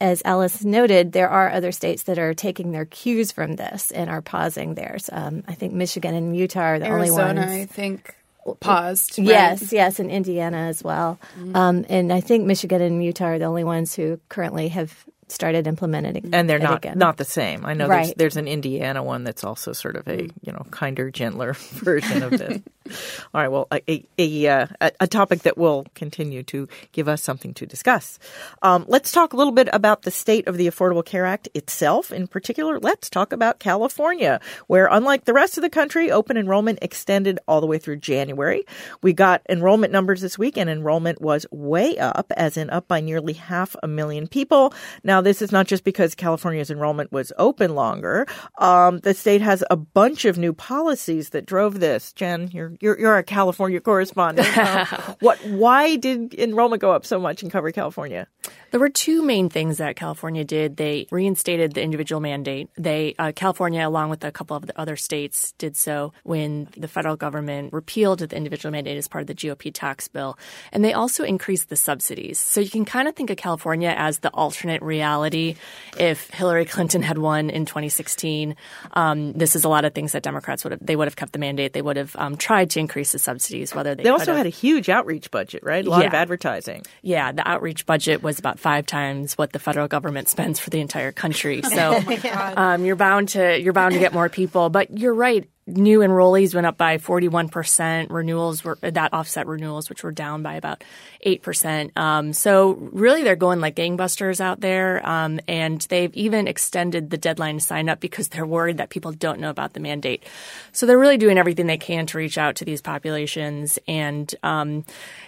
as 0.00 0.20
Alice 0.24 0.64
noted, 0.64 1.12
there 1.12 1.28
are 1.28 1.50
other 1.50 1.70
states 1.70 2.04
that 2.04 2.18
are 2.18 2.34
taking 2.34 2.72
their 2.72 2.86
cues 2.86 3.30
from 3.30 3.54
this 3.54 3.92
and 3.92 4.10
are 4.10 4.22
pausing 4.22 4.74
theirs. 4.74 5.08
Um, 5.12 5.44
I 5.46 5.54
think 5.54 5.74
Michigan 5.74 6.14
and 6.14 6.36
Utah 6.36 6.60
are 6.60 6.78
the 6.80 6.86
Arizona, 6.86 7.40
only 7.40 7.40
ones. 7.42 7.52
I 7.52 7.66
think 7.66 8.16
paused. 8.56 9.18
Right? 9.18 9.28
Yes, 9.28 9.72
yes, 9.72 10.00
in 10.00 10.10
Indiana 10.10 10.58
as 10.68 10.82
well. 10.82 11.18
Mm-hmm. 11.38 11.56
Um, 11.56 11.86
and 11.88 12.12
I 12.12 12.20
think 12.20 12.46
Michigan 12.46 12.82
and 12.82 13.04
Utah 13.04 13.26
are 13.26 13.38
the 13.38 13.46
only 13.46 13.64
ones 13.64 13.94
who 13.94 14.20
currently 14.28 14.68
have 14.68 15.04
started 15.30 15.66
implementing 15.66 16.30
and 16.32 16.48
they're 16.48 16.58
not 16.58 16.78
again. 16.78 16.98
not 16.98 17.16
the 17.16 17.24
same. 17.24 17.64
I 17.64 17.74
know 17.74 17.86
right. 17.86 18.06
there's, 18.06 18.34
there's 18.34 18.36
an 18.36 18.48
Indiana 18.48 19.02
one 19.02 19.24
that's 19.24 19.44
also 19.44 19.72
sort 19.72 19.96
of 19.96 20.08
a 20.08 20.22
you 20.22 20.52
know 20.52 20.66
kinder, 20.70 21.10
gentler 21.10 21.52
version 21.58 22.22
of 22.22 22.30
this. 22.30 22.62
All 23.34 23.40
right. 23.40 23.48
Well, 23.48 23.68
a, 23.72 24.06
a, 24.18 24.46
uh, 24.48 24.66
a, 25.00 25.06
topic 25.06 25.40
that 25.40 25.56
will 25.56 25.86
continue 25.94 26.42
to 26.44 26.68
give 26.92 27.08
us 27.08 27.22
something 27.22 27.54
to 27.54 27.66
discuss. 27.66 28.18
Um, 28.62 28.84
let's 28.88 29.10
talk 29.12 29.32
a 29.32 29.36
little 29.36 29.52
bit 29.52 29.68
about 29.72 30.02
the 30.02 30.10
state 30.10 30.46
of 30.46 30.56
the 30.56 30.66
Affordable 30.66 31.04
Care 31.04 31.26
Act 31.26 31.48
itself. 31.54 32.12
In 32.12 32.26
particular, 32.26 32.78
let's 32.78 33.10
talk 33.10 33.32
about 33.32 33.58
California, 33.58 34.40
where 34.66 34.88
unlike 34.90 35.24
the 35.24 35.32
rest 35.32 35.56
of 35.58 35.62
the 35.62 35.70
country, 35.70 36.10
open 36.10 36.36
enrollment 36.36 36.78
extended 36.82 37.38
all 37.48 37.60
the 37.60 37.66
way 37.66 37.78
through 37.78 37.96
January. 37.96 38.64
We 39.02 39.12
got 39.12 39.42
enrollment 39.48 39.92
numbers 39.92 40.20
this 40.20 40.38
week, 40.38 40.56
and 40.56 40.68
enrollment 40.68 41.20
was 41.20 41.46
way 41.50 41.98
up, 41.98 42.32
as 42.36 42.56
in 42.56 42.70
up 42.70 42.88
by 42.88 43.00
nearly 43.00 43.32
half 43.32 43.76
a 43.82 43.88
million 43.88 44.26
people. 44.26 44.72
Now, 45.04 45.20
this 45.20 45.42
is 45.42 45.52
not 45.52 45.66
just 45.66 45.84
because 45.84 46.14
California's 46.14 46.70
enrollment 46.70 47.12
was 47.12 47.32
open 47.38 47.74
longer. 47.74 48.26
Um, 48.58 48.98
the 48.98 49.14
state 49.14 49.40
has 49.40 49.64
a 49.70 49.76
bunch 49.76 50.24
of 50.24 50.38
new 50.38 50.52
policies 50.52 51.30
that 51.30 51.46
drove 51.46 51.80
this. 51.80 52.12
Jen, 52.12 52.50
you're 52.52 52.70
you're, 52.80 52.98
you're 52.98 53.16
a 53.16 53.22
California 53.22 53.80
correspondent. 53.80 54.48
Uh, 54.58 55.14
what? 55.20 55.38
Why 55.46 55.96
did 55.96 56.34
enrollment 56.34 56.82
go 56.82 56.92
up 56.92 57.06
so 57.06 57.18
much 57.18 57.42
in 57.42 57.50
Covered 57.50 57.74
California? 57.74 58.26
There 58.70 58.80
were 58.80 58.90
two 58.90 59.22
main 59.22 59.48
things 59.48 59.78
that 59.78 59.96
California 59.96 60.44
did. 60.44 60.76
They 60.76 61.06
reinstated 61.10 61.72
the 61.72 61.82
individual 61.82 62.20
mandate. 62.20 62.68
They 62.76 63.14
uh, 63.18 63.32
California, 63.34 63.86
along 63.86 64.10
with 64.10 64.24
a 64.24 64.32
couple 64.32 64.56
of 64.56 64.66
the 64.66 64.78
other 64.78 64.96
states, 64.96 65.52
did 65.58 65.76
so 65.76 66.12
when 66.24 66.68
the 66.76 66.88
federal 66.88 67.16
government 67.16 67.72
repealed 67.72 68.18
the 68.18 68.36
individual 68.36 68.72
mandate 68.72 68.98
as 68.98 69.08
part 69.08 69.22
of 69.22 69.26
the 69.26 69.34
GOP 69.34 69.72
tax 69.72 70.08
bill, 70.08 70.38
and 70.72 70.84
they 70.84 70.92
also 70.92 71.24
increased 71.24 71.70
the 71.70 71.76
subsidies. 71.76 72.38
So 72.38 72.60
you 72.60 72.70
can 72.70 72.84
kind 72.84 73.08
of 73.08 73.14
think 73.14 73.30
of 73.30 73.36
California 73.36 73.94
as 73.96 74.18
the 74.18 74.30
alternate 74.30 74.82
reality. 74.82 75.56
If 75.98 76.28
Hillary 76.30 76.66
Clinton 76.66 77.02
had 77.02 77.18
won 77.18 77.48
in 77.50 77.64
2016, 77.64 78.54
um, 78.92 79.32
this 79.32 79.56
is 79.56 79.64
a 79.64 79.68
lot 79.68 79.84
of 79.84 79.94
things 79.94 80.12
that 80.12 80.22
Democrats 80.22 80.64
would 80.64 80.72
have. 80.72 80.84
They 80.84 80.96
would 80.96 81.06
have 81.06 81.16
kept 81.16 81.32
the 81.32 81.38
mandate. 81.38 81.72
They 81.72 81.82
would 81.82 81.96
have 81.96 82.14
um, 82.16 82.36
tried 82.36 82.67
to 82.70 82.80
increase 82.80 83.12
the 83.12 83.18
subsidies. 83.18 83.74
Whether 83.74 83.94
they, 83.94 84.04
they 84.04 84.08
also 84.10 84.34
had 84.34 84.46
a 84.46 84.50
huge 84.50 84.88
outreach 84.88 85.30
budget, 85.30 85.62
right? 85.62 85.84
A 85.84 85.90
lot 85.90 86.02
yeah. 86.02 86.08
of 86.08 86.14
advertising. 86.14 86.82
Yeah, 87.02 87.32
the 87.32 87.46
outreach 87.48 87.86
budget 87.86 88.22
was 88.22 88.38
about 88.38 88.58
five 88.58 88.86
times 88.86 89.34
what 89.36 89.52
the 89.52 89.58
federal 89.58 89.88
government 89.88 90.28
spends 90.28 90.58
for 90.58 90.70
the 90.70 90.80
entire 90.80 91.12
country. 91.12 91.62
So 91.78 92.02
oh 92.04 92.52
um, 92.56 92.84
you're 92.84 92.96
bound 92.96 93.28
to 93.30 93.60
you're 93.60 93.72
bound 93.72 93.92
to 93.92 94.00
get 94.00 94.12
more 94.12 94.28
people. 94.28 94.68
But 94.68 94.98
you're 94.98 95.14
right 95.14 95.48
new 95.68 96.00
enrollees 96.00 96.54
went 96.54 96.66
up 96.66 96.78
by 96.78 96.96
41%. 96.96 98.10
Renewals 98.10 98.64
were 98.64 98.78
that 98.80 99.12
offset 99.12 99.46
renewals, 99.46 99.88
which 99.88 100.02
were 100.02 100.12
down 100.12 100.42
by 100.42 100.54
about 100.54 100.82
8%. 101.24 101.96
Um, 101.96 102.32
so 102.32 102.74
really 102.74 103.22
they're 103.22 103.36
going 103.36 103.60
like 103.60 103.74
gangbusters 103.76 104.40
out 104.40 104.60
there. 104.60 105.06
Um, 105.08 105.40
and 105.48 105.80
they've 105.82 106.14
even 106.14 106.46
extended 106.46 107.10
the 107.10 107.18
deadline 107.18 107.58
to 107.58 107.60
sign 107.60 107.88
up 107.88 108.00
because 108.00 108.28
they're 108.28 108.46
worried 108.46 108.78
that 108.78 108.90
people 108.90 109.12
don't 109.12 109.40
know 109.40 109.50
about 109.50 109.72
the 109.72 109.80
mandate. 109.80 110.24
So 110.72 110.86
they're 110.86 110.98
really 110.98 111.18
doing 111.18 111.38
everything 111.38 111.66
they 111.66 111.78
can 111.78 112.06
to 112.06 112.18
reach 112.18 112.38
out 112.38 112.56
to 112.56 112.64
these 112.64 112.80
populations. 112.80 113.78
And, 113.88 114.32
um, 114.42 114.84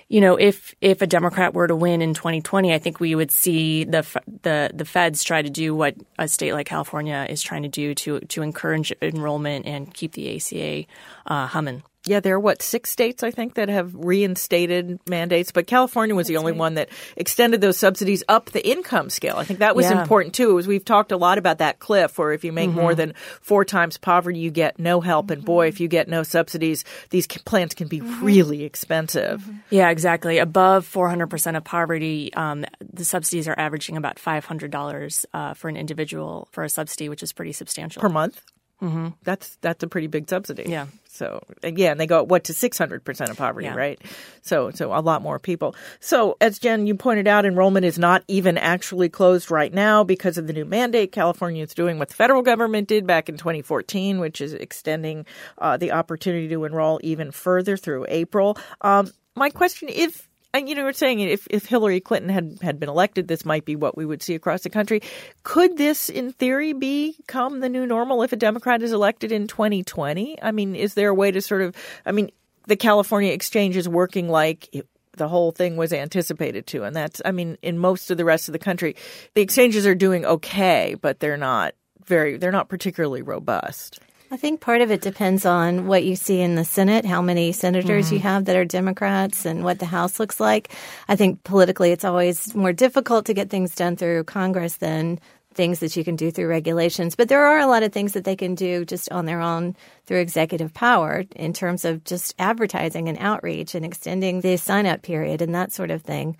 you 0.08 0.20
know, 0.20 0.36
if 0.36 0.74
if 0.80 1.02
a 1.02 1.06
Democrat 1.06 1.54
were 1.54 1.68
to 1.68 1.76
win 1.76 2.02
in 2.02 2.14
2020, 2.14 2.72
I 2.74 2.78
think 2.78 2.98
we 2.98 3.14
would 3.14 3.30
see 3.30 3.84
the 3.84 4.04
the 4.42 4.70
the 4.74 4.84
feds 4.84 5.22
try 5.22 5.40
to 5.40 5.50
do 5.50 5.74
what 5.74 5.94
a 6.18 6.26
state 6.26 6.52
like 6.52 6.66
California 6.66 7.26
is 7.28 7.42
trying 7.42 7.62
to 7.62 7.68
do 7.68 7.94
to 7.94 8.18
to 8.20 8.42
encourage 8.42 8.92
enrollment 9.00 9.66
and 9.66 9.92
keep 9.94 10.12
the 10.12 10.36
ACA 10.36 10.86
uh, 11.26 11.46
humming. 11.46 11.84
Yeah, 12.06 12.20
there 12.20 12.34
are 12.34 12.40
what 12.40 12.62
six 12.62 12.90
states 12.90 13.22
I 13.22 13.30
think 13.30 13.54
that 13.54 13.68
have 13.68 13.94
reinstated 13.94 15.00
mandates, 15.06 15.52
but 15.52 15.66
California 15.66 16.14
was 16.14 16.28
That's 16.28 16.34
the 16.34 16.38
only 16.38 16.52
right. 16.52 16.58
one 16.58 16.74
that 16.74 16.88
extended 17.14 17.60
those 17.60 17.76
subsidies 17.76 18.24
up 18.26 18.46
the 18.46 18.66
income 18.66 19.10
scale. 19.10 19.36
I 19.36 19.44
think 19.44 19.58
that 19.58 19.76
was 19.76 19.90
yeah. 19.90 20.00
important 20.00 20.34
too. 20.34 20.58
As 20.58 20.66
we've 20.66 20.84
talked 20.84 21.12
a 21.12 21.18
lot 21.18 21.36
about 21.36 21.58
that 21.58 21.78
cliff, 21.78 22.16
where 22.18 22.32
if 22.32 22.42
you 22.42 22.52
make 22.52 22.70
mm-hmm. 22.70 22.80
more 22.80 22.94
than 22.94 23.12
four 23.42 23.66
times 23.66 23.98
poverty, 23.98 24.38
you 24.38 24.50
get 24.50 24.78
no 24.78 25.02
help, 25.02 25.26
mm-hmm. 25.26 25.34
and 25.34 25.44
boy, 25.44 25.68
if 25.68 25.78
you 25.78 25.88
get 25.88 26.08
no 26.08 26.22
subsidies, 26.22 26.86
these 27.10 27.26
plans 27.26 27.74
can 27.74 27.86
be 27.86 28.00
mm-hmm. 28.00 28.24
really 28.24 28.64
expensive. 28.64 29.42
Mm-hmm. 29.42 29.58
Yeah, 29.68 29.90
exactly. 29.90 30.38
Above 30.38 30.86
four 30.86 31.10
hundred 31.10 31.26
percent 31.28 31.58
of 31.58 31.64
poverty, 31.64 32.32
um, 32.32 32.64
the 32.80 33.04
subsidies 33.04 33.46
are 33.46 33.58
averaging 33.58 33.98
about 33.98 34.18
five 34.18 34.46
hundred 34.46 34.70
dollars 34.70 35.26
uh, 35.34 35.52
for 35.52 35.68
an 35.68 35.76
individual 35.76 36.48
for 36.50 36.64
a 36.64 36.70
subsidy, 36.70 37.10
which 37.10 37.22
is 37.22 37.34
pretty 37.34 37.52
substantial 37.52 38.00
per 38.00 38.08
month. 38.08 38.40
Mm-hmm. 38.82 39.08
That's 39.22 39.56
that's 39.60 39.82
a 39.82 39.88
pretty 39.88 40.06
big 40.06 40.28
subsidy. 40.28 40.64
Yeah. 40.66 40.86
So 41.08 41.42
again, 41.62 41.98
they 41.98 42.06
go 42.06 42.22
what 42.22 42.44
to 42.44 42.54
six 42.54 42.78
hundred 42.78 43.04
percent 43.04 43.30
of 43.30 43.36
poverty, 43.36 43.66
yeah. 43.66 43.74
right? 43.74 44.00
So 44.42 44.70
so 44.70 44.94
a 44.94 45.00
lot 45.00 45.20
more 45.20 45.38
people. 45.38 45.74
So 45.98 46.36
as 46.40 46.58
Jen 46.58 46.86
you 46.86 46.94
pointed 46.94 47.28
out, 47.28 47.44
enrollment 47.44 47.84
is 47.84 47.98
not 47.98 48.24
even 48.26 48.56
actually 48.56 49.10
closed 49.10 49.50
right 49.50 49.72
now 49.72 50.02
because 50.02 50.38
of 50.38 50.46
the 50.46 50.54
new 50.54 50.64
mandate. 50.64 51.12
California 51.12 51.62
is 51.62 51.74
doing 51.74 51.98
what 51.98 52.08
the 52.08 52.14
federal 52.14 52.42
government 52.42 52.88
did 52.88 53.06
back 53.06 53.28
in 53.28 53.36
2014, 53.36 54.18
which 54.18 54.40
is 54.40 54.54
extending 54.54 55.26
uh, 55.58 55.76
the 55.76 55.92
opportunity 55.92 56.48
to 56.48 56.64
enroll 56.64 56.98
even 57.02 57.30
further 57.32 57.76
through 57.76 58.06
April. 58.08 58.56
Um, 58.80 59.12
my 59.36 59.50
question: 59.50 59.90
If 59.90 60.26
and 60.52 60.68
you 60.68 60.74
know, 60.74 60.84
we're 60.84 60.92
saying 60.92 61.20
if, 61.20 61.46
if 61.50 61.66
Hillary 61.66 62.00
Clinton 62.00 62.28
had, 62.28 62.58
had 62.60 62.80
been 62.80 62.88
elected, 62.88 63.28
this 63.28 63.44
might 63.44 63.64
be 63.64 63.76
what 63.76 63.96
we 63.96 64.04
would 64.04 64.22
see 64.22 64.34
across 64.34 64.62
the 64.62 64.70
country. 64.70 65.00
Could 65.44 65.76
this, 65.76 66.08
in 66.08 66.32
theory, 66.32 66.72
become 66.72 67.60
the 67.60 67.68
new 67.68 67.86
normal 67.86 68.22
if 68.22 68.32
a 68.32 68.36
Democrat 68.36 68.82
is 68.82 68.92
elected 68.92 69.30
in 69.30 69.46
2020? 69.46 70.42
I 70.42 70.50
mean, 70.50 70.74
is 70.74 70.94
there 70.94 71.10
a 71.10 71.14
way 71.14 71.30
to 71.30 71.40
sort 71.40 71.62
of, 71.62 71.76
I 72.04 72.12
mean, 72.12 72.30
the 72.66 72.76
California 72.76 73.32
exchange 73.32 73.76
is 73.76 73.88
working 73.88 74.28
like 74.28 74.68
it, 74.72 74.88
the 75.16 75.28
whole 75.28 75.52
thing 75.52 75.76
was 75.76 75.92
anticipated 75.92 76.66
to. 76.68 76.82
And 76.84 76.96
that's, 76.96 77.22
I 77.24 77.30
mean, 77.30 77.56
in 77.62 77.78
most 77.78 78.10
of 78.10 78.16
the 78.16 78.24
rest 78.24 78.48
of 78.48 78.52
the 78.52 78.58
country, 78.58 78.96
the 79.34 79.42
exchanges 79.42 79.86
are 79.86 79.94
doing 79.94 80.24
okay, 80.24 80.96
but 81.00 81.20
they're 81.20 81.36
not 81.36 81.74
very, 82.06 82.38
they're 82.38 82.50
not 82.50 82.68
particularly 82.68 83.22
robust. 83.22 84.00
I 84.32 84.36
think 84.36 84.60
part 84.60 84.80
of 84.80 84.92
it 84.92 85.00
depends 85.00 85.44
on 85.44 85.88
what 85.88 86.04
you 86.04 86.14
see 86.14 86.40
in 86.40 86.54
the 86.54 86.64
Senate, 86.64 87.04
how 87.04 87.20
many 87.20 87.50
senators 87.50 88.06
mm-hmm. 88.06 88.14
you 88.14 88.20
have 88.20 88.44
that 88.44 88.54
are 88.54 88.64
Democrats, 88.64 89.44
and 89.44 89.64
what 89.64 89.80
the 89.80 89.86
House 89.86 90.20
looks 90.20 90.38
like. 90.38 90.72
I 91.08 91.16
think 91.16 91.42
politically 91.42 91.90
it's 91.90 92.04
always 92.04 92.54
more 92.54 92.72
difficult 92.72 93.26
to 93.26 93.34
get 93.34 93.50
things 93.50 93.74
done 93.74 93.96
through 93.96 94.22
Congress 94.24 94.76
than 94.76 95.18
things 95.52 95.80
that 95.80 95.96
you 95.96 96.04
can 96.04 96.14
do 96.14 96.30
through 96.30 96.46
regulations. 96.46 97.16
But 97.16 97.28
there 97.28 97.44
are 97.44 97.58
a 97.58 97.66
lot 97.66 97.82
of 97.82 97.92
things 97.92 98.12
that 98.12 98.22
they 98.22 98.36
can 98.36 98.54
do 98.54 98.84
just 98.84 99.10
on 99.10 99.26
their 99.26 99.40
own 99.40 99.74
through 100.06 100.20
executive 100.20 100.72
power 100.72 101.24
in 101.34 101.52
terms 101.52 101.84
of 101.84 102.04
just 102.04 102.32
advertising 102.38 103.08
and 103.08 103.18
outreach 103.18 103.74
and 103.74 103.84
extending 103.84 104.42
the 104.42 104.56
sign 104.58 104.86
up 104.86 105.02
period 105.02 105.42
and 105.42 105.56
that 105.56 105.72
sort 105.72 105.90
of 105.90 106.02
thing. 106.02 106.36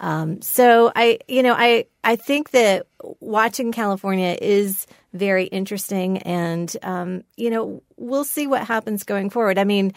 Um, 0.00 0.42
so 0.42 0.92
I, 0.94 1.18
you 1.28 1.42
know, 1.42 1.54
I 1.56 1.86
I 2.02 2.16
think 2.16 2.50
that 2.50 2.86
watching 3.20 3.72
California 3.72 4.36
is 4.40 4.86
very 5.12 5.44
interesting, 5.44 6.18
and 6.18 6.74
um, 6.82 7.24
you 7.36 7.50
know, 7.50 7.82
we'll 7.96 8.24
see 8.24 8.46
what 8.46 8.66
happens 8.66 9.04
going 9.04 9.30
forward. 9.30 9.58
I 9.58 9.64
mean, 9.64 9.92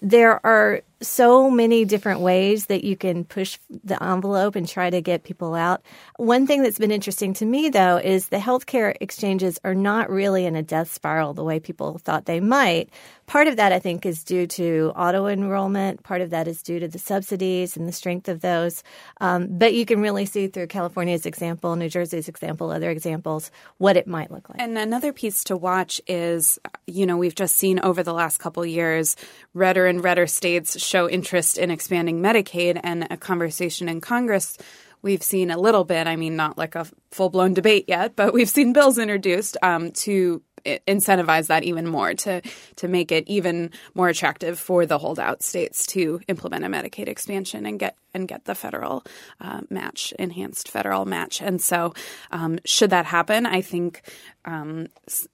there 0.00 0.44
are 0.44 0.82
so 1.02 1.50
many 1.50 1.84
different 1.84 2.20
ways 2.20 2.66
that 2.66 2.84
you 2.84 2.96
can 2.96 3.24
push 3.24 3.58
the 3.84 4.02
envelope 4.02 4.56
and 4.56 4.68
try 4.68 4.90
to 4.90 5.00
get 5.00 5.24
people 5.24 5.54
out. 5.54 5.82
One 6.16 6.46
thing 6.46 6.62
that's 6.62 6.78
been 6.78 6.90
interesting 6.90 7.34
to 7.34 7.44
me, 7.44 7.68
though, 7.68 7.98
is 7.98 8.28
the 8.28 8.38
healthcare 8.38 8.94
exchanges 9.00 9.58
are 9.64 9.74
not 9.74 10.10
really 10.10 10.46
in 10.46 10.56
a 10.56 10.62
death 10.62 10.92
spiral 10.92 11.34
the 11.34 11.44
way 11.44 11.60
people 11.60 11.98
thought 11.98 12.26
they 12.26 12.40
might. 12.40 12.90
Part 13.26 13.46
of 13.46 13.56
that, 13.56 13.72
I 13.72 13.78
think, 13.78 14.04
is 14.04 14.24
due 14.24 14.46
to 14.48 14.92
auto 14.94 15.26
enrollment. 15.26 16.02
Part 16.02 16.20
of 16.20 16.30
that 16.30 16.48
is 16.48 16.62
due 16.62 16.80
to 16.80 16.88
the 16.88 16.98
subsidies 16.98 17.76
and 17.76 17.88
the 17.88 17.92
strength 17.92 18.28
of 18.28 18.40
those. 18.40 18.82
Um, 19.20 19.46
but 19.50 19.74
you 19.74 19.86
can 19.86 20.00
really 20.00 20.26
see 20.26 20.48
through 20.48 20.66
California's 20.66 21.24
example, 21.24 21.74
New 21.76 21.88
Jersey's 21.88 22.28
example, 22.28 22.70
other 22.70 22.90
examples, 22.90 23.50
what 23.78 23.96
it 23.96 24.06
might 24.06 24.30
look 24.30 24.48
like. 24.50 24.60
And 24.60 24.76
another 24.76 25.12
piece 25.12 25.44
to 25.44 25.56
watch 25.56 26.00
is, 26.06 26.58
you 26.86 27.06
know, 27.06 27.16
we've 27.16 27.34
just 27.34 27.56
seen 27.56 27.80
over 27.80 28.02
the 28.02 28.12
last 28.12 28.38
couple 28.38 28.66
years, 28.66 29.16
redder 29.54 29.86
and 29.86 30.04
redder 30.04 30.26
states 30.26 30.78
show 30.92 31.08
interest 31.08 31.56
in 31.56 31.70
expanding 31.70 32.20
Medicaid 32.20 32.78
and 32.82 33.06
a 33.10 33.16
conversation 33.16 33.88
in 33.88 34.00
Congress 34.00 34.58
we've 35.02 35.22
seen 35.22 35.50
a 35.50 35.58
little 35.58 35.84
bit, 35.84 36.06
I 36.06 36.14
mean, 36.14 36.36
not 36.36 36.56
like 36.56 36.76
a 36.76 36.86
full 37.10 37.28
blown 37.28 37.54
debate 37.54 37.86
yet, 37.88 38.14
but 38.14 38.32
we've 38.32 38.48
seen 38.48 38.72
bills 38.72 38.98
introduced 38.98 39.56
um, 39.60 39.90
to 39.90 40.42
incentivize 40.64 41.48
that 41.48 41.64
even 41.64 41.86
more 41.88 42.14
to 42.14 42.40
to 42.76 42.86
make 42.86 43.10
it 43.10 43.24
even 43.26 43.70
more 43.94 44.08
attractive 44.08 44.60
for 44.60 44.86
the 44.86 44.98
holdout 44.98 45.42
states 45.42 45.86
to 45.88 46.20
implement 46.28 46.64
a 46.64 46.68
Medicaid 46.68 47.08
expansion 47.08 47.66
and 47.66 47.80
get 47.80 47.96
and 48.14 48.28
get 48.28 48.44
the 48.44 48.54
federal 48.54 49.04
uh, 49.40 49.62
match, 49.70 50.12
enhanced 50.18 50.68
federal 50.68 51.04
match. 51.04 51.40
And 51.40 51.60
so, 51.60 51.94
um, 52.30 52.58
should 52.64 52.90
that 52.90 53.06
happen, 53.06 53.46
I 53.46 53.60
think 53.60 54.02
um, 54.44 54.88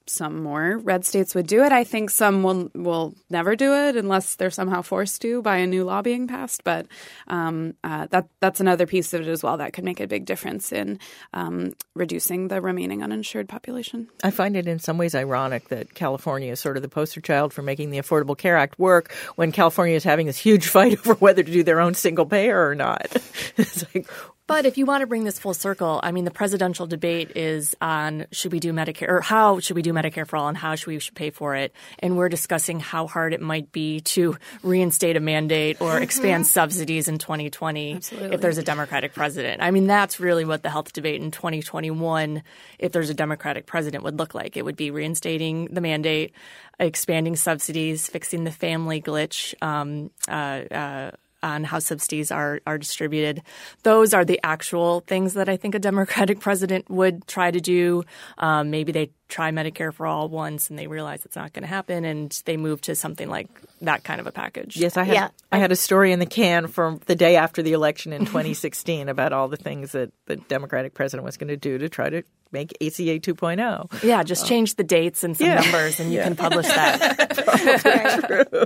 some 0.06 0.42
more 0.42 0.78
red 0.78 1.04
states 1.04 1.34
would 1.34 1.46
do 1.46 1.62
it. 1.64 1.72
I 1.72 1.84
think 1.84 2.10
some 2.10 2.42
will 2.42 2.70
will 2.74 3.14
never 3.30 3.56
do 3.56 3.74
it 3.74 3.96
unless 3.96 4.34
they're 4.34 4.50
somehow 4.50 4.82
forced 4.82 5.22
to 5.22 5.40
by 5.42 5.56
a 5.56 5.66
new 5.66 5.84
law 5.84 6.02
being 6.02 6.26
passed. 6.26 6.64
But 6.64 6.86
um, 7.26 7.74
uh, 7.82 8.06
that 8.10 8.28
that's 8.40 8.60
another 8.60 8.86
piece 8.86 9.14
of 9.14 9.22
it 9.22 9.28
as 9.28 9.42
well 9.42 9.56
that 9.58 9.72
could 9.72 9.84
make 9.84 10.00
a 10.00 10.06
big 10.06 10.26
difference 10.26 10.72
in 10.72 10.98
um, 11.32 11.74
reducing 11.94 12.48
the 12.48 12.60
remaining 12.60 13.02
uninsured 13.02 13.48
population. 13.48 14.08
I 14.22 14.30
find 14.30 14.56
it 14.56 14.66
in 14.66 14.78
some 14.78 14.98
ways 14.98 15.14
ironic 15.14 15.68
that 15.68 15.94
California 15.94 16.52
is 16.52 16.60
sort 16.60 16.76
of 16.76 16.82
the 16.82 16.88
poster 16.88 17.20
child 17.20 17.52
for 17.52 17.62
making 17.62 17.90
the 17.90 17.98
Affordable 17.98 18.36
Care 18.36 18.56
Act 18.56 18.78
work 18.78 19.12
when 19.36 19.52
California 19.52 19.96
is 19.96 20.04
having 20.04 20.26
this 20.26 20.38
huge 20.38 20.66
fight 20.68 20.98
over 20.98 21.14
whether 21.14 21.42
to 21.42 21.50
do 21.50 21.62
their 21.62 21.80
own 21.80 21.94
single 21.94 22.26
payer 22.26 22.68
or 22.68 22.74
not. 22.74 23.06
it's 23.56 23.84
like 23.94 24.06
But 24.48 24.64
if 24.64 24.78
you 24.78 24.86
want 24.86 25.02
to 25.02 25.06
bring 25.06 25.24
this 25.24 25.38
full 25.38 25.52
circle, 25.52 26.00
I 26.02 26.10
mean, 26.10 26.24
the 26.24 26.30
presidential 26.30 26.86
debate 26.86 27.36
is 27.36 27.76
on 27.82 28.24
should 28.32 28.50
we 28.50 28.60
do 28.60 28.72
Medicare 28.72 29.08
or 29.10 29.20
how 29.20 29.60
should 29.60 29.76
we 29.76 29.82
do 29.82 29.92
Medicare 29.92 30.26
for 30.26 30.38
all 30.38 30.48
and 30.48 30.56
how 30.56 30.74
should 30.74 30.86
we 30.86 30.98
should 30.98 31.14
pay 31.14 31.28
for 31.28 31.54
it. 31.54 31.74
And 31.98 32.16
we're 32.16 32.30
discussing 32.30 32.80
how 32.80 33.06
hard 33.06 33.34
it 33.34 33.42
might 33.42 33.72
be 33.72 34.00
to 34.00 34.38
reinstate 34.62 35.16
a 35.16 35.20
mandate 35.20 35.82
or 35.82 35.98
expand 35.98 36.46
subsidies 36.46 37.08
in 37.08 37.18
2020 37.18 37.96
Absolutely. 37.96 38.34
if 38.34 38.40
there's 38.40 38.56
a 38.56 38.62
Democratic 38.62 39.12
president. 39.12 39.62
I 39.62 39.70
mean, 39.70 39.86
that's 39.86 40.18
really 40.18 40.46
what 40.46 40.62
the 40.62 40.70
health 40.70 40.94
debate 40.94 41.20
in 41.20 41.30
2021, 41.30 42.42
if 42.78 42.90
there's 42.92 43.10
a 43.10 43.14
Democratic 43.14 43.66
president, 43.66 44.02
would 44.02 44.18
look 44.18 44.34
like. 44.34 44.56
It 44.56 44.64
would 44.64 44.76
be 44.76 44.90
reinstating 44.90 45.66
the 45.66 45.82
mandate, 45.82 46.32
expanding 46.80 47.36
subsidies, 47.36 48.08
fixing 48.08 48.44
the 48.44 48.50
family 48.50 49.02
glitch. 49.02 49.54
Um, 49.62 50.10
uh, 50.26 50.74
uh, 50.74 51.10
on 51.42 51.64
how 51.64 51.78
subsidies 51.78 52.30
are 52.30 52.60
are 52.66 52.78
distributed. 52.78 53.42
Those 53.82 54.14
are 54.14 54.24
the 54.24 54.40
actual 54.42 55.00
things 55.06 55.34
that 55.34 55.48
I 55.48 55.56
think 55.56 55.74
a 55.74 55.78
Democratic 55.78 56.40
president 56.40 56.88
would 56.90 57.26
try 57.26 57.50
to 57.50 57.60
do. 57.60 58.04
Um, 58.38 58.70
maybe 58.70 58.92
they 58.92 59.10
try 59.28 59.50
Medicare 59.50 59.92
for 59.92 60.06
all 60.06 60.28
once 60.28 60.70
and 60.70 60.78
they 60.78 60.86
realize 60.86 61.24
it's 61.24 61.36
not 61.36 61.52
going 61.52 61.62
to 61.62 61.68
happen, 61.68 62.04
and 62.04 62.30
they 62.46 62.56
move 62.56 62.80
to 62.82 62.94
something 62.94 63.28
like 63.28 63.48
that 63.82 64.02
kind 64.04 64.20
of 64.20 64.26
a 64.26 64.32
package. 64.32 64.76
Yes, 64.76 64.96
I 64.96 65.04
had 65.04 65.14
Yeah. 65.14 65.28
I 65.52 65.58
had 65.58 65.70
a 65.72 65.76
story 65.76 66.12
in 66.12 66.18
the 66.18 66.26
can 66.26 66.66
from 66.66 67.00
the 67.06 67.14
day 67.14 67.36
after 67.36 67.62
the 67.62 67.72
election 67.72 68.12
in 68.12 68.24
2016 68.26 69.08
about 69.08 69.32
all 69.32 69.48
the 69.48 69.56
things 69.56 69.92
that 69.92 70.10
the 70.26 70.36
Democratic 70.36 70.94
president 70.94 71.24
was 71.24 71.36
going 71.36 71.48
to 71.48 71.56
do 71.56 71.78
to 71.78 71.88
try 71.88 72.08
to 72.10 72.22
make 72.50 72.72
ACA 72.80 73.20
2.0. 73.20 74.02
Yeah, 74.02 74.22
just 74.22 74.46
change 74.46 74.76
the 74.76 74.84
dates 74.84 75.22
and 75.22 75.36
some 75.36 75.46
Yeah. 75.46 75.60
numbers, 75.60 76.00
and 76.00 76.10
you 76.10 76.20
can 76.22 76.34
publish 76.34 76.66
that. 76.66 78.58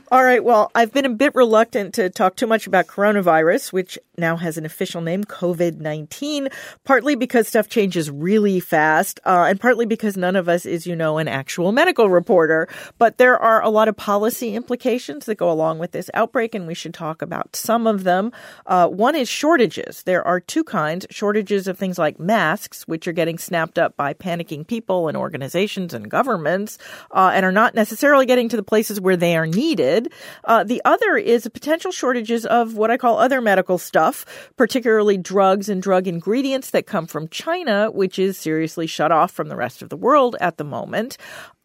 All 0.12 0.24
right. 0.24 0.42
Well, 0.42 0.72
I've 0.74 0.92
been 0.92 1.04
a 1.04 1.10
bit 1.10 1.34
reluctant 1.36 1.94
to 1.94 2.10
talk 2.10 2.34
too 2.34 2.48
much 2.48 2.66
about 2.66 2.88
coronavirus, 2.88 3.72
which 3.72 3.96
now 4.18 4.36
has 4.36 4.58
an 4.58 4.64
official 4.66 5.00
name, 5.02 5.22
COVID 5.24 5.78
19, 5.78 6.48
partly 6.84 7.14
because 7.14 7.46
stuff 7.46 7.68
changes 7.68 8.10
really 8.10 8.58
fast, 8.58 9.20
uh, 9.24 9.46
and 9.48 9.59
partly 9.60 9.86
because 9.86 10.16
none 10.16 10.34
of 10.34 10.48
us 10.48 10.66
is, 10.66 10.86
you 10.86 10.96
know, 10.96 11.18
an 11.18 11.28
actual 11.28 11.70
medical 11.70 12.10
reporter. 12.10 12.66
But 12.98 13.18
there 13.18 13.38
are 13.38 13.62
a 13.62 13.68
lot 13.68 13.88
of 13.88 13.96
policy 13.96 14.56
implications 14.56 15.26
that 15.26 15.36
go 15.36 15.50
along 15.50 15.78
with 15.78 15.92
this 15.92 16.10
outbreak, 16.14 16.54
and 16.54 16.66
we 16.66 16.74
should 16.74 16.94
talk 16.94 17.22
about 17.22 17.54
some 17.54 17.86
of 17.86 18.04
them. 18.04 18.32
Uh, 18.66 18.88
one 18.88 19.14
is 19.14 19.28
shortages. 19.28 20.02
There 20.02 20.26
are 20.26 20.40
two 20.40 20.64
kinds 20.64 21.06
shortages 21.10 21.68
of 21.68 21.78
things 21.78 21.98
like 21.98 22.18
masks, 22.18 22.88
which 22.88 23.06
are 23.06 23.12
getting 23.12 23.38
snapped 23.38 23.78
up 23.78 23.96
by 23.96 24.14
panicking 24.14 24.66
people 24.66 25.08
and 25.08 25.16
organizations 25.16 25.94
and 25.94 26.10
governments, 26.10 26.78
uh, 27.10 27.30
and 27.34 27.44
are 27.44 27.52
not 27.52 27.74
necessarily 27.74 28.26
getting 28.26 28.48
to 28.48 28.56
the 28.56 28.62
places 28.62 29.00
where 29.00 29.16
they 29.16 29.36
are 29.36 29.46
needed. 29.46 30.12
Uh, 30.44 30.64
the 30.64 30.80
other 30.84 31.16
is 31.16 31.46
potential 31.48 31.92
shortages 31.92 32.46
of 32.46 32.74
what 32.76 32.90
I 32.90 32.96
call 32.96 33.18
other 33.18 33.40
medical 33.40 33.76
stuff, 33.76 34.24
particularly 34.56 35.18
drugs 35.18 35.68
and 35.68 35.82
drug 35.82 36.08
ingredients 36.08 36.70
that 36.70 36.86
come 36.86 37.06
from 37.06 37.28
China, 37.28 37.90
which 37.90 38.18
is 38.18 38.38
seriously 38.38 38.86
shut 38.86 39.12
off 39.12 39.30
from 39.30 39.49
the 39.50 39.56
rest 39.56 39.82
of 39.82 39.90
the 39.90 39.96
world 39.96 40.36
at 40.40 40.56
the 40.56 40.64
moment. 40.64 41.18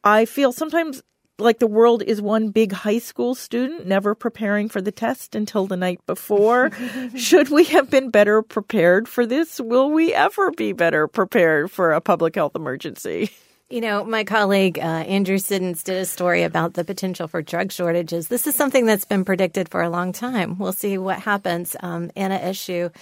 I 0.04 0.26
feel 0.26 0.52
sometimes 0.52 1.02
like 1.38 1.60
the 1.60 1.68
world 1.68 2.02
is 2.04 2.22
one 2.22 2.50
big 2.50 2.72
high 2.72 3.00
school 3.00 3.36
student 3.36 3.86
never 3.86 4.16
preparing 4.16 4.70
for 4.70 4.82
the 4.82 4.92
test 4.92 5.36
until 5.36 5.68
the 5.68 5.78
night 5.78 6.00
before. 6.06 6.72
Should 7.16 7.50
we 7.50 7.66
have 7.66 7.90
been 7.90 8.10
better 8.10 8.42
prepared 8.42 9.08
for 9.08 9.26
this? 9.26 9.60
Will 9.60 9.92
we 9.92 10.14
ever 10.14 10.52
be 10.52 10.72
better 10.72 11.08
prepared 11.08 11.72
for 11.72 11.92
a 11.92 12.02
public 12.02 12.36
health 12.36 12.56
emergency? 12.56 13.32
You 13.68 13.82
know, 13.82 14.04
my 14.04 14.24
colleague 14.24 14.78
uh, 14.78 14.84
Andrew 14.84 15.40
Siddons 15.40 15.82
did 15.82 15.98
a 15.98 16.06
story 16.06 16.44
about 16.44 16.76
the 16.76 16.86
potential 16.86 17.28
for 17.28 17.42
drug 17.42 17.72
shortages. 17.72 18.28
This 18.28 18.46
is 18.46 18.56
something 18.56 18.86
that's 18.86 19.06
been 19.06 19.26
predicted 19.26 19.70
for 19.70 19.82
a 19.82 19.90
long 19.90 20.14
time. 20.14 20.60
We'll 20.60 20.72
see 20.72 21.00
what 21.00 21.18
happens. 21.18 21.76
Um, 21.80 22.12
Anna 22.16 22.38
Eshoo, 22.38 22.94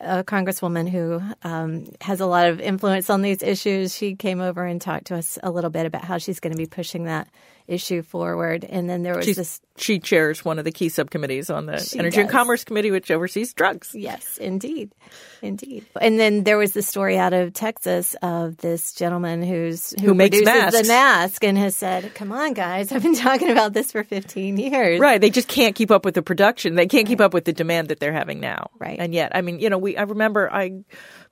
a 0.00 0.24
congresswoman 0.24 0.88
who 0.88 1.20
um, 1.42 1.86
has 2.00 2.20
a 2.20 2.26
lot 2.26 2.48
of 2.48 2.60
influence 2.60 3.10
on 3.10 3.22
these 3.22 3.42
issues, 3.42 3.94
she 3.94 4.16
came 4.16 4.40
over 4.40 4.64
and 4.64 4.80
talked 4.80 5.06
to 5.06 5.16
us 5.16 5.38
a 5.42 5.50
little 5.50 5.70
bit 5.70 5.86
about 5.86 6.04
how 6.04 6.18
she's 6.18 6.40
going 6.40 6.52
to 6.52 6.56
be 6.56 6.66
pushing 6.66 7.04
that 7.04 7.28
issue 7.70 8.02
forward. 8.02 8.64
And 8.64 8.90
then 8.90 9.02
there 9.02 9.16
was 9.16 9.24
She's, 9.24 9.36
this 9.36 9.60
she 9.76 9.98
chairs 9.98 10.44
one 10.44 10.58
of 10.58 10.64
the 10.64 10.72
key 10.72 10.88
subcommittees 10.88 11.48
on 11.48 11.66
the 11.66 11.94
Energy 11.98 12.20
and. 12.20 12.30
Commerce 12.30 12.64
Committee, 12.64 12.90
which 12.90 13.10
oversees 13.10 13.54
drugs. 13.54 13.94
Yes, 13.94 14.36
indeed. 14.36 14.92
Indeed. 15.40 15.86
And 16.00 16.20
then 16.20 16.44
there 16.44 16.58
was 16.58 16.72
the 16.72 16.82
story 16.82 17.16
out 17.16 17.32
of 17.32 17.54
Texas 17.54 18.14
of 18.20 18.58
this 18.58 18.92
gentleman 18.92 19.42
who's 19.42 19.94
Who 20.00 20.12
makes 20.12 20.36
produces 20.36 20.60
masks. 20.72 20.80
the 20.82 20.88
mask 20.88 21.44
and 21.44 21.56
has 21.56 21.74
said, 21.76 22.14
"Come 22.14 22.32
on 22.32 22.52
guys, 22.52 22.92
I've 22.92 23.02
been 23.02 23.14
talking 23.14 23.50
about 23.50 23.72
this 23.72 23.92
for 23.92 24.04
15 24.04 24.58
years." 24.58 25.00
Right. 25.00 25.20
They 25.20 25.30
just 25.30 25.48
can't 25.48 25.74
keep 25.74 25.90
up 25.90 26.04
with 26.04 26.14
the 26.14 26.22
production. 26.22 26.74
They 26.74 26.86
can't 26.86 27.06
keep 27.06 27.20
up 27.20 27.32
with 27.32 27.44
the 27.46 27.52
demand 27.52 27.88
that 27.88 28.00
they're 28.00 28.12
having 28.12 28.40
now. 28.40 28.70
Right. 28.78 28.98
And 28.98 29.14
yet, 29.14 29.32
I 29.34 29.40
mean, 29.40 29.60
you 29.60 29.70
know, 29.70 29.78
we, 29.78 29.96
I 29.96 30.02
remember 30.02 30.52
I, 30.52 30.82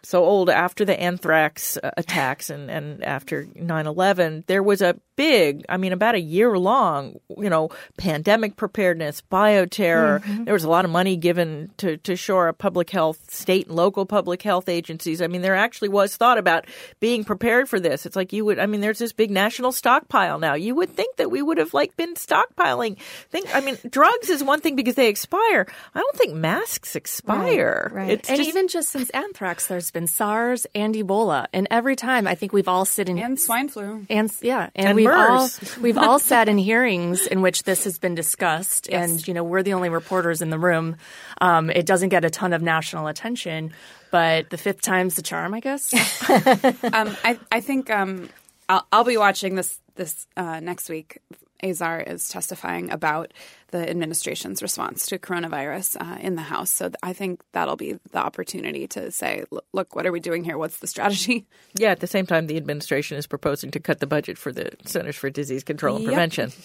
so 0.02 0.24
old 0.24 0.48
after 0.48 0.84
the 0.84 0.98
anthrax 0.98 1.76
uh, 1.76 1.90
attacks 1.96 2.50
and, 2.50 2.70
and 2.70 3.02
after 3.04 3.44
9-11, 3.44 4.46
there 4.46 4.62
was 4.62 4.80
a 4.80 4.96
big, 5.16 5.64
I 5.68 5.76
mean, 5.76 5.92
about 5.92 6.14
a 6.14 6.20
year 6.20 6.56
long, 6.56 7.18
you 7.36 7.50
know, 7.50 7.70
pandemic 7.96 8.54
preparedness, 8.54 9.20
bioterror. 9.32 10.22
Mm-hmm. 10.22 10.44
There 10.44 10.54
was 10.54 10.62
a 10.62 10.70
lot 10.70 10.84
of 10.84 10.92
money 10.92 11.16
given 11.16 11.72
to, 11.78 11.96
to 11.98 12.14
shore 12.14 12.48
up 12.48 12.58
public 12.58 12.90
health, 12.90 13.34
state 13.34 13.66
and 13.66 13.74
local 13.74 14.06
public 14.06 14.42
health 14.42 14.68
agencies. 14.68 15.20
I 15.20 15.26
mean, 15.26 15.42
there 15.42 15.56
actually 15.56 15.88
was 15.88 16.16
thought 16.16 16.38
about 16.38 16.66
being 17.00 17.24
prepared 17.24 17.68
for 17.68 17.80
this. 17.80 18.06
It's 18.06 18.14
like 18.14 18.32
you 18.32 18.44
would, 18.44 18.60
I 18.60 18.66
mean, 18.66 18.80
there's 18.80 19.00
this 19.00 19.12
big 19.12 19.32
national 19.32 19.72
stockpile 19.72 20.38
now. 20.38 20.54
You 20.54 20.76
would 20.76 20.90
think 20.90 21.16
that 21.16 21.32
we 21.32 21.42
would 21.42 21.58
have 21.58 21.74
like 21.74 21.96
been 21.96 22.14
stockpiling. 22.14 22.96
Think, 23.30 23.52
I 23.52 23.60
mean, 23.60 23.76
drugs 23.90 24.30
is 24.30 24.44
one 24.44 24.60
thing 24.60 24.76
because 24.76 24.94
they 24.94 25.08
expire. 25.08 25.66
I 25.94 25.98
don't 25.98 26.16
think 26.16 26.34
masks 26.34 26.94
expire. 26.94 27.90
right. 27.92 28.10
It's 28.10 28.28
And 28.28 28.38
just, 28.38 28.48
even 28.48 28.68
just 28.68 28.90
since 28.90 29.10
anthrax, 29.10 29.66
there's 29.66 29.87
been 29.90 30.06
SARS 30.06 30.66
and 30.74 30.94
Ebola, 30.94 31.46
and 31.52 31.66
every 31.70 31.96
time 31.96 32.26
I 32.26 32.34
think 32.34 32.52
we've 32.52 32.68
all 32.68 32.84
sit 32.84 33.08
in 33.08 33.18
and 33.18 33.38
swine 33.38 33.68
flu. 33.68 34.06
and 34.08 34.32
yeah, 34.42 34.70
and, 34.74 34.88
And 34.88 34.96
we've 34.96 35.08
all 35.08 35.48
we've 35.80 35.98
all 35.98 36.18
sat 36.18 36.48
in 36.48 36.58
hearings 36.58 37.26
in 37.26 37.42
which 37.42 37.64
this 37.64 37.84
has 37.84 37.98
been 37.98 38.14
discussed, 38.14 38.88
and 38.90 39.26
you 39.26 39.34
know 39.34 39.44
we're 39.44 39.62
the 39.62 39.74
only 39.74 39.88
reporters 39.88 40.42
in 40.42 40.50
the 40.50 40.58
room. 40.58 40.96
Um, 41.40 41.70
it 41.70 41.86
doesn't 41.86 42.10
get 42.10 42.24
a 42.24 42.30
ton 42.30 42.52
of 42.52 42.62
national 42.62 43.06
attention, 43.06 43.72
but 44.10 44.50
the 44.50 44.58
fifth 44.58 44.82
time's 44.82 45.16
the 45.16 45.22
charm, 45.22 45.54
I 45.54 45.60
guess. 45.60 45.92
Um, 46.92 47.16
I, 47.24 47.38
I 47.52 47.60
think 47.60 47.90
um, 47.90 48.28
I'll, 48.68 48.86
I'll 48.92 49.04
be 49.04 49.16
watching 49.16 49.54
this 49.54 49.78
this 49.96 50.26
uh, 50.36 50.60
next 50.60 50.88
week. 50.88 51.18
Azar 51.62 52.00
is 52.00 52.28
testifying 52.28 52.90
about 52.90 53.32
the 53.70 53.88
administration's 53.88 54.62
response 54.62 55.06
to 55.06 55.18
coronavirus 55.18 55.96
uh, 56.00 56.18
in 56.20 56.36
the 56.36 56.42
House. 56.42 56.70
So 56.70 56.88
th- 56.88 56.96
I 57.02 57.12
think 57.12 57.42
that'll 57.52 57.76
be 57.76 57.98
the 58.12 58.18
opportunity 58.18 58.86
to 58.88 59.10
say, 59.10 59.44
"Look- 59.72 59.94
what 59.94 60.06
are 60.06 60.12
we 60.12 60.20
doing 60.20 60.44
here? 60.44 60.56
What's 60.56 60.78
the 60.78 60.86
strategy? 60.86 61.46
yeah, 61.74 61.90
at 61.90 62.00
the 62.00 62.06
same 62.06 62.26
time, 62.26 62.46
the 62.46 62.56
administration 62.56 63.18
is 63.18 63.26
proposing 63.26 63.70
to 63.72 63.80
cut 63.80 64.00
the 64.00 64.06
budget 64.06 64.38
for 64.38 64.52
the 64.52 64.70
Centers 64.86 65.16
for 65.16 65.28
Disease 65.30 65.64
Control 65.64 65.96
and 65.96 66.04
Yep. 66.04 66.10
Prevention. 66.12 66.52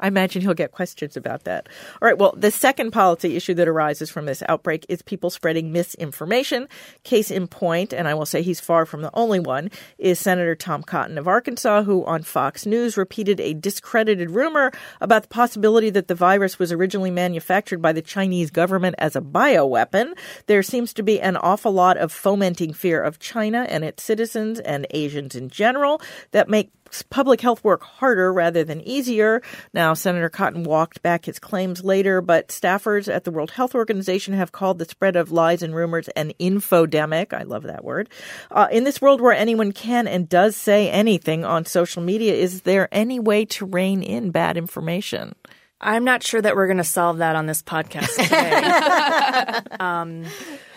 I 0.00 0.08
imagine 0.08 0.42
he'll 0.42 0.54
get 0.54 0.72
questions 0.72 1.16
about 1.16 1.44
that. 1.44 1.68
All 2.00 2.06
right. 2.06 2.18
Well, 2.18 2.34
the 2.36 2.50
second 2.50 2.90
policy 2.90 3.36
issue 3.36 3.54
that 3.54 3.68
arises 3.68 4.10
from 4.10 4.26
this 4.26 4.42
outbreak 4.48 4.86
is 4.88 5.02
people 5.02 5.30
spreading 5.30 5.72
misinformation. 5.72 6.68
Case 7.04 7.30
in 7.30 7.46
point, 7.46 7.92
and 7.92 8.08
I 8.08 8.14
will 8.14 8.26
say 8.26 8.42
he's 8.42 8.60
far 8.60 8.86
from 8.86 9.02
the 9.02 9.10
only 9.14 9.40
one, 9.40 9.70
is 9.98 10.18
Senator 10.18 10.54
Tom 10.54 10.82
Cotton 10.82 11.18
of 11.18 11.28
Arkansas, 11.28 11.82
who 11.82 12.04
on 12.04 12.22
Fox 12.22 12.66
News 12.66 12.96
repeated 12.96 13.40
a 13.40 13.54
discredited 13.54 14.30
rumor 14.30 14.72
about 15.00 15.22
the 15.22 15.28
possibility 15.28 15.90
that 15.90 16.08
the 16.08 16.14
virus 16.14 16.58
was 16.58 16.72
originally 16.72 17.10
manufactured 17.10 17.82
by 17.82 17.92
the 17.92 18.02
Chinese 18.02 18.50
government 18.50 18.94
as 18.98 19.16
a 19.16 19.20
bioweapon. 19.20 20.16
There 20.46 20.62
seems 20.62 20.92
to 20.94 21.02
be 21.02 21.20
an 21.20 21.36
awful 21.36 21.72
lot 21.72 21.96
of 21.96 22.12
fomenting 22.12 22.72
fear 22.72 23.02
of 23.02 23.18
China 23.18 23.66
and 23.68 23.84
its 23.84 24.02
citizens 24.02 24.60
and 24.60 24.86
Asians 24.90 25.34
in 25.34 25.48
general 25.48 26.00
that 26.32 26.48
make 26.48 26.70
public 27.10 27.40
health 27.40 27.64
work 27.64 27.82
harder 27.82 28.32
rather 28.32 28.64
than 28.64 28.80
easier. 28.82 29.40
Now, 29.72 29.94
Senator 29.94 30.28
Cotton 30.28 30.64
walked 30.64 31.02
back 31.02 31.24
his 31.24 31.38
claims 31.38 31.82
later, 31.82 32.20
but 32.20 32.48
staffers 32.48 33.12
at 33.12 33.24
the 33.24 33.30
World 33.30 33.52
Health 33.52 33.74
Organization 33.74 34.34
have 34.34 34.52
called 34.52 34.78
the 34.78 34.84
spread 34.84 35.16
of 35.16 35.32
lies 35.32 35.62
and 35.62 35.74
rumors 35.74 36.08
an 36.08 36.32
infodemic. 36.38 37.32
I 37.32 37.44
love 37.44 37.62
that 37.64 37.84
word. 37.84 38.10
Uh, 38.50 38.68
in 38.70 38.84
this 38.84 39.00
world 39.00 39.20
where 39.20 39.32
anyone 39.32 39.72
can 39.72 40.06
and 40.06 40.28
does 40.28 40.56
say 40.56 40.90
anything 40.90 41.44
on 41.44 41.64
social 41.64 42.02
media, 42.02 42.34
is 42.34 42.62
there 42.62 42.88
any 42.92 43.18
way 43.18 43.44
to 43.46 43.64
rein 43.64 44.02
in 44.02 44.30
bad 44.30 44.56
information? 44.56 45.34
I'm 45.80 46.04
not 46.04 46.22
sure 46.22 46.40
that 46.40 46.54
we're 46.54 46.68
going 46.68 46.76
to 46.76 46.84
solve 46.84 47.18
that 47.18 47.34
on 47.34 47.46
this 47.46 47.62
podcast 47.62 48.14
today. 48.16 49.76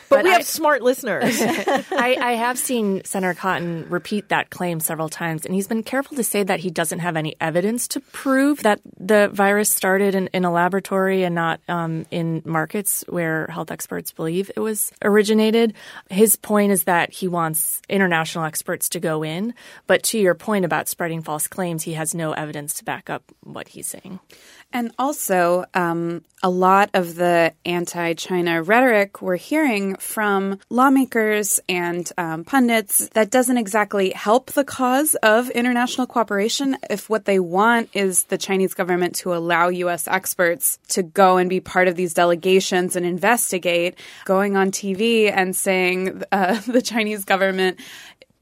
But, 0.09 0.23
we 0.23 0.29
I- 0.29 0.33
have 0.33 0.45
smart 0.45 0.81
listeners. 0.81 1.41
I, 1.41 2.17
I 2.19 2.31
have 2.33 2.57
seen 2.57 3.03
Senator 3.05 3.33
Cotton 3.33 3.87
repeat 3.89 4.29
that 4.29 4.49
claim 4.49 4.79
several 4.79 5.09
times, 5.09 5.45
and 5.45 5.53
he's 5.55 5.67
been 5.67 5.83
careful 5.83 6.15
to 6.17 6.23
say 6.23 6.43
that 6.43 6.59
he 6.59 6.69
doesn't 6.69 6.99
have 6.99 7.15
any 7.17 7.35
evidence 7.41 7.87
to 7.89 7.99
prove 7.99 8.63
that 8.63 8.81
the 8.97 9.29
virus 9.33 9.69
started 9.69 10.15
in, 10.15 10.27
in 10.27 10.45
a 10.45 10.51
laboratory 10.51 11.23
and 11.23 11.35
not 11.35 11.59
um, 11.67 12.05
in 12.11 12.41
markets 12.45 13.03
where 13.09 13.47
health 13.47 13.71
experts 13.71 14.11
believe 14.11 14.51
it 14.55 14.59
was 14.59 14.91
originated. 15.03 15.73
His 16.09 16.35
point 16.35 16.71
is 16.71 16.83
that 16.83 17.11
he 17.11 17.27
wants 17.27 17.81
international 17.89 18.45
experts 18.45 18.89
to 18.89 18.99
go 18.99 19.23
in, 19.23 19.53
but 19.87 20.03
to 20.03 20.19
your 20.19 20.35
point 20.35 20.65
about 20.65 20.87
spreading 20.87 21.21
false 21.21 21.47
claims, 21.47 21.83
he 21.83 21.93
has 21.93 22.13
no 22.13 22.31
evidence 22.33 22.75
to 22.75 22.85
back 22.85 23.09
up 23.09 23.23
what 23.43 23.69
he's 23.69 23.87
saying. 23.87 24.19
And 24.71 24.91
also, 24.99 25.65
um, 25.73 26.23
a 26.43 26.49
lot 26.49 26.91
of 26.93 27.15
the 27.15 27.53
anti 27.65 28.13
China 28.13 28.61
rhetoric 28.61 29.19
we're 29.19 29.35
hearing 29.35 29.95
from 29.95 30.59
lawmakers 30.69 31.59
and 31.67 32.11
um, 32.19 32.43
pundits 32.43 33.09
that 33.09 33.31
doesn't 33.31 33.57
exactly 33.57 34.11
help 34.11 34.51
the 34.51 34.63
cause 34.63 35.15
of 35.23 35.49
international 35.49 36.05
cooperation 36.05 36.77
if 36.87 37.09
what 37.09 37.25
they 37.25 37.39
want 37.39 37.89
is 37.93 38.23
the 38.25 38.37
Chinese 38.37 38.75
government 38.75 39.15
to 39.15 39.33
allow 39.33 39.69
U.S. 39.69 40.07
experts 40.07 40.77
to 40.89 41.01
go 41.01 41.37
and 41.37 41.49
be 41.49 41.61
part 41.61 41.87
of 41.87 41.95
these 41.95 42.13
delegations 42.13 42.95
and 42.95 43.07
investigate, 43.07 43.97
going 44.25 44.55
on 44.55 44.69
TV 44.69 45.31
and 45.33 45.55
saying 45.55 46.21
uh, 46.31 46.59
the 46.67 46.81
Chinese 46.81 47.25
government 47.25 47.79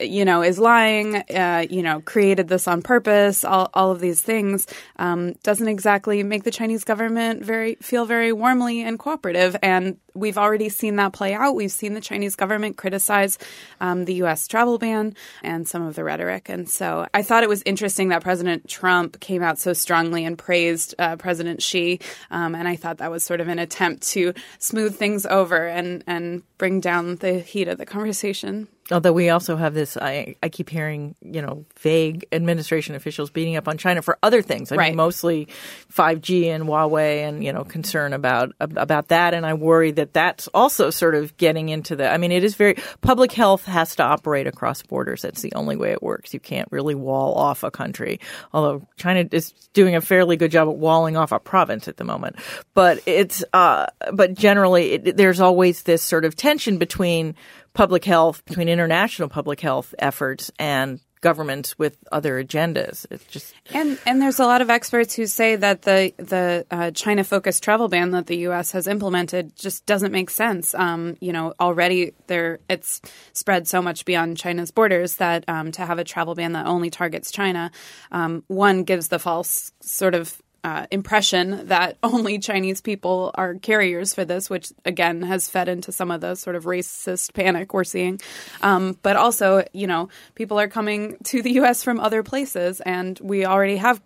you 0.04 0.26
know, 0.26 0.42
is 0.42 0.60
lying, 0.60 1.16
uh, 1.16 1.66
you 1.70 1.84
know, 1.84 2.02
created 2.02 2.48
this 2.48 2.68
on 2.68 2.82
purpose, 2.82 3.44
all, 3.44 3.70
all 3.74 3.92
of 3.92 4.00
these 4.00 4.22
things, 4.22 4.68
um, 4.98 5.34
doesn't 5.44 5.68
exactly 5.68 6.24
make 6.24 6.44
the 6.44 6.52
Chinese 6.52 6.84
government 6.84 7.44
very 7.44 7.76
feel 7.76 8.06
very 8.06 8.32
warmly 8.32 8.82
and 8.82 9.00
cooperative. 9.00 9.56
And 9.62 9.98
we've 10.14 10.38
already 10.38 10.70
seen 10.70 10.96
that 10.98 11.14
play 11.14 11.34
out. 11.34 11.56
We've 11.56 11.72
seen 11.72 11.94
the 11.94 12.02
Chinese 12.02 12.36
government 12.36 12.78
criticize 12.78 13.38
um, 13.82 14.06
the 14.06 14.16
U.S. 14.16 14.48
travel 14.48 14.78
ban 14.78 15.16
and 15.42 15.68
some 15.68 15.82
of 15.82 15.96
the 15.96 16.04
rhetoric. 16.04 16.50
And 16.50 16.70
so 16.70 17.08
I 17.14 17.22
thought 17.22 17.44
it 17.44 17.50
was 17.50 17.64
interesting 17.66 18.10
that 18.10 18.24
President 18.24 18.68
Trump 18.68 19.20
came 19.20 19.42
out 19.42 19.58
so 19.58 19.74
strongly 19.74 20.26
and 20.26 20.38
praised 20.38 20.96
uh, 21.00 21.16
President 21.16 21.62
Xi. 21.62 22.00
Um, 22.32 22.56
and 22.56 22.68
I 22.68 22.76
thought 22.76 22.98
that 22.98 23.12
was 23.12 23.24
sort 23.24 23.42
of 23.42 23.48
an 23.48 23.60
attempt 23.60 24.04
to 24.12 24.34
smooth 24.60 24.96
things 24.96 25.26
over 25.26 25.68
and, 25.68 26.04
and 26.08 26.44
bring 26.58 26.80
down 26.80 27.18
the 27.18 27.40
heat 27.40 27.68
of 27.68 27.78
the 27.78 27.86
conversation. 27.86 28.68
Although 28.94 29.14
we 29.14 29.30
also 29.30 29.56
have 29.56 29.74
this, 29.74 29.98
I, 29.98 30.36
I 30.44 30.50
keep 30.50 30.70
hearing, 30.70 31.16
you 31.20 31.42
know, 31.42 31.66
vague 31.80 32.28
administration 32.32 32.94
officials 32.94 33.32
beating 33.32 33.56
up 33.56 33.68
on 33.68 33.80
China 33.80 34.04
for 34.04 34.20
other 34.22 34.44
things. 34.44 34.72
I 34.72 34.76
right. 34.76 34.90
mean, 34.90 34.98
mostly 34.98 35.48
5G 35.92 36.46
and 36.46 36.66
Huawei 36.66 37.28
and, 37.28 37.44
you 37.44 37.52
know, 37.52 37.64
concern 37.64 38.14
about, 38.14 38.54
about 38.60 39.08
that. 39.08 39.34
And 39.34 39.48
I 39.48 39.56
worry 39.56 39.90
that 39.94 40.14
that's 40.14 40.48
also 40.50 40.92
sort 40.92 41.16
of 41.16 41.36
getting 41.38 41.70
into 41.70 41.96
the, 41.96 42.08
I 42.08 42.18
mean, 42.18 42.32
it 42.32 42.44
is 42.44 42.54
very, 42.54 42.76
public 43.02 43.32
health 43.32 43.66
has 43.66 43.96
to 43.96 44.04
operate 44.04 44.46
across 44.46 44.84
borders. 44.84 45.24
That's 45.24 45.42
the 45.42 45.54
only 45.56 45.76
way 45.76 45.92
it 45.92 46.04
works. 46.04 46.32
You 46.32 46.40
can't 46.40 46.72
really 46.72 46.94
wall 46.94 47.34
off 47.34 47.64
a 47.64 47.72
country. 47.72 48.20
Although 48.54 48.88
China 48.96 49.28
is 49.32 49.54
doing 49.74 49.96
a 49.96 50.02
fairly 50.02 50.38
good 50.38 50.52
job 50.52 50.70
at 50.70 50.76
walling 50.76 51.18
off 51.18 51.32
a 51.32 51.40
province 51.40 51.88
at 51.88 51.98
the 51.98 52.04
moment. 52.04 52.36
But 52.76 53.02
it's, 53.08 53.44
uh, 53.54 53.88
but 54.14 54.36
generally 54.36 54.92
it, 54.92 55.18
there's 55.18 55.40
always 55.40 55.82
this 55.82 56.04
sort 56.04 56.26
of 56.26 56.36
tension 56.36 56.78
between 56.78 57.34
public 57.74 58.06
health, 58.06 58.44
between 58.46 58.70
international 58.70 59.30
public 59.30 59.60
health 59.62 59.94
efforts 60.00 60.52
and 60.60 61.00
governments 61.24 61.80
with 61.80 61.98
other 62.12 62.44
agendas. 62.44 63.08
It's 63.10 63.24
just 63.26 63.56
and 63.74 63.98
and 64.06 64.22
there's 64.22 64.40
a 64.40 64.46
lot 64.46 64.62
of 64.62 64.70
experts 64.70 65.16
who 65.16 65.26
say 65.26 65.56
that 65.56 65.84
the 65.84 66.14
the 66.18 66.68
uh, 66.70 66.92
China 66.92 67.24
focused 67.24 67.64
travel 67.64 67.88
ban 67.88 68.12
that 68.12 68.28
the 68.28 68.38
U.S. 68.50 68.74
has 68.74 68.88
implemented 68.88 69.56
just 69.56 69.86
doesn't 69.88 70.12
make 70.12 70.30
sense. 70.30 70.76
Um, 70.76 71.16
you 71.22 71.32
know, 71.32 71.54
already 71.60 72.14
there 72.28 72.60
it's 72.70 73.02
spread 73.32 73.68
so 73.68 73.82
much 73.82 74.06
beyond 74.06 74.38
China's 74.38 74.70
borders 74.70 75.16
that 75.16 75.46
um, 75.48 75.72
to 75.72 75.86
have 75.86 75.98
a 75.98 76.04
travel 76.04 76.36
ban 76.36 76.52
that 76.52 76.68
only 76.68 76.92
targets 76.92 77.32
China, 77.32 77.72
um, 78.12 78.44
one 78.48 78.84
gives 78.84 79.08
the 79.08 79.18
false 79.18 79.72
sort 79.80 80.14
of 80.14 80.40
uh, 80.64 80.88
impression 80.92 81.68
that 81.68 81.98
only 82.04 82.40
Chinese 82.40 82.82
people 82.82 83.32
are 83.36 83.56
carriers 83.56 84.14
for 84.14 84.26
this, 84.26 84.50
which 84.50 84.72
again 84.86 85.22
has 85.22 85.50
fed 85.50 85.68
into 85.68 85.92
some 85.92 86.12
of 86.12 86.22
the 86.22 86.36
sort 86.36 86.56
of 86.56 86.66
racist 86.66 87.34
panic 87.34 87.74
we're 87.74 87.84
seeing. 87.84 88.20
Um, 88.62 88.98
but 89.02 89.16
also, 89.16 89.66
you 89.74 89.88
know, 89.88 90.10
people 90.36 90.60
are 90.60 90.68
coming 90.68 91.18
to 91.26 91.42
the 91.42 91.52
U.S. 91.54 91.84
from 91.84 92.00
other 92.00 92.24
places, 92.24 92.82
and 92.82 93.20
we 93.22 93.46
already 93.46 93.78
have 93.78 94.02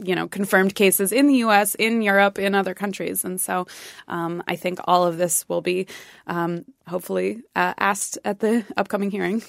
you 0.00 0.14
know 0.14 0.28
confirmed 0.28 0.74
cases 0.74 1.12
in 1.12 1.26
the 1.26 1.36
U.S., 1.36 1.74
in 1.74 2.02
Europe, 2.02 2.38
in 2.38 2.54
other 2.54 2.74
countries, 2.74 3.24
and 3.24 3.40
so 3.40 3.66
um, 4.06 4.42
I 4.46 4.56
think 4.56 4.78
all 4.84 5.06
of 5.06 5.18
this 5.18 5.48
will 5.48 5.60
be 5.60 5.86
um, 6.26 6.64
hopefully 6.86 7.42
uh, 7.56 7.74
asked 7.78 8.18
at 8.24 8.40
the 8.40 8.64
upcoming 8.76 9.10
hearing. 9.10 9.42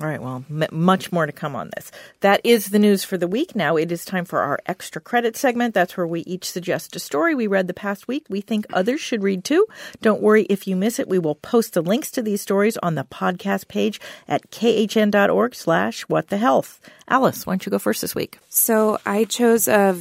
All 0.00 0.06
right, 0.06 0.22
well, 0.22 0.44
m- 0.48 0.68
much 0.70 1.10
more 1.10 1.26
to 1.26 1.32
come 1.32 1.56
on 1.56 1.70
this. 1.74 1.90
That 2.20 2.40
is 2.44 2.68
the 2.68 2.78
news 2.78 3.02
for 3.02 3.18
the 3.18 3.26
week. 3.26 3.56
Now 3.56 3.76
it 3.76 3.90
is 3.90 4.04
time 4.04 4.24
for 4.24 4.40
our 4.40 4.60
extra 4.66 5.00
credit 5.00 5.36
segment. 5.36 5.74
That's 5.74 5.96
where 5.96 6.06
we 6.06 6.20
each 6.20 6.48
suggest 6.48 6.94
a 6.94 7.00
story 7.00 7.34
we 7.34 7.48
read 7.48 7.66
the 7.66 7.74
past 7.74 8.06
week 8.06 8.24
we 8.28 8.40
think 8.40 8.66
others 8.72 9.00
should 9.00 9.24
read 9.24 9.42
too. 9.42 9.66
Don't 10.00 10.22
worry 10.22 10.44
if 10.44 10.68
you 10.68 10.76
miss 10.76 11.00
it. 11.00 11.08
We 11.08 11.18
will 11.18 11.34
post 11.34 11.74
the 11.74 11.82
links 11.82 12.12
to 12.12 12.22
these 12.22 12.40
stories 12.40 12.76
on 12.76 12.94
the 12.94 13.04
podcast 13.04 13.66
page 13.66 14.00
at 14.28 14.48
khn.org 14.50 15.54
slash 15.54 16.02
what 16.02 16.28
the 16.28 16.36
health. 16.38 16.80
Alice, 17.08 17.44
why 17.44 17.54
don't 17.54 17.66
you 17.66 17.70
go 17.70 17.78
first 17.78 18.00
this 18.00 18.14
week? 18.14 18.38
So 18.48 18.98
I 19.04 19.24
chose 19.24 19.66
a 19.66 19.98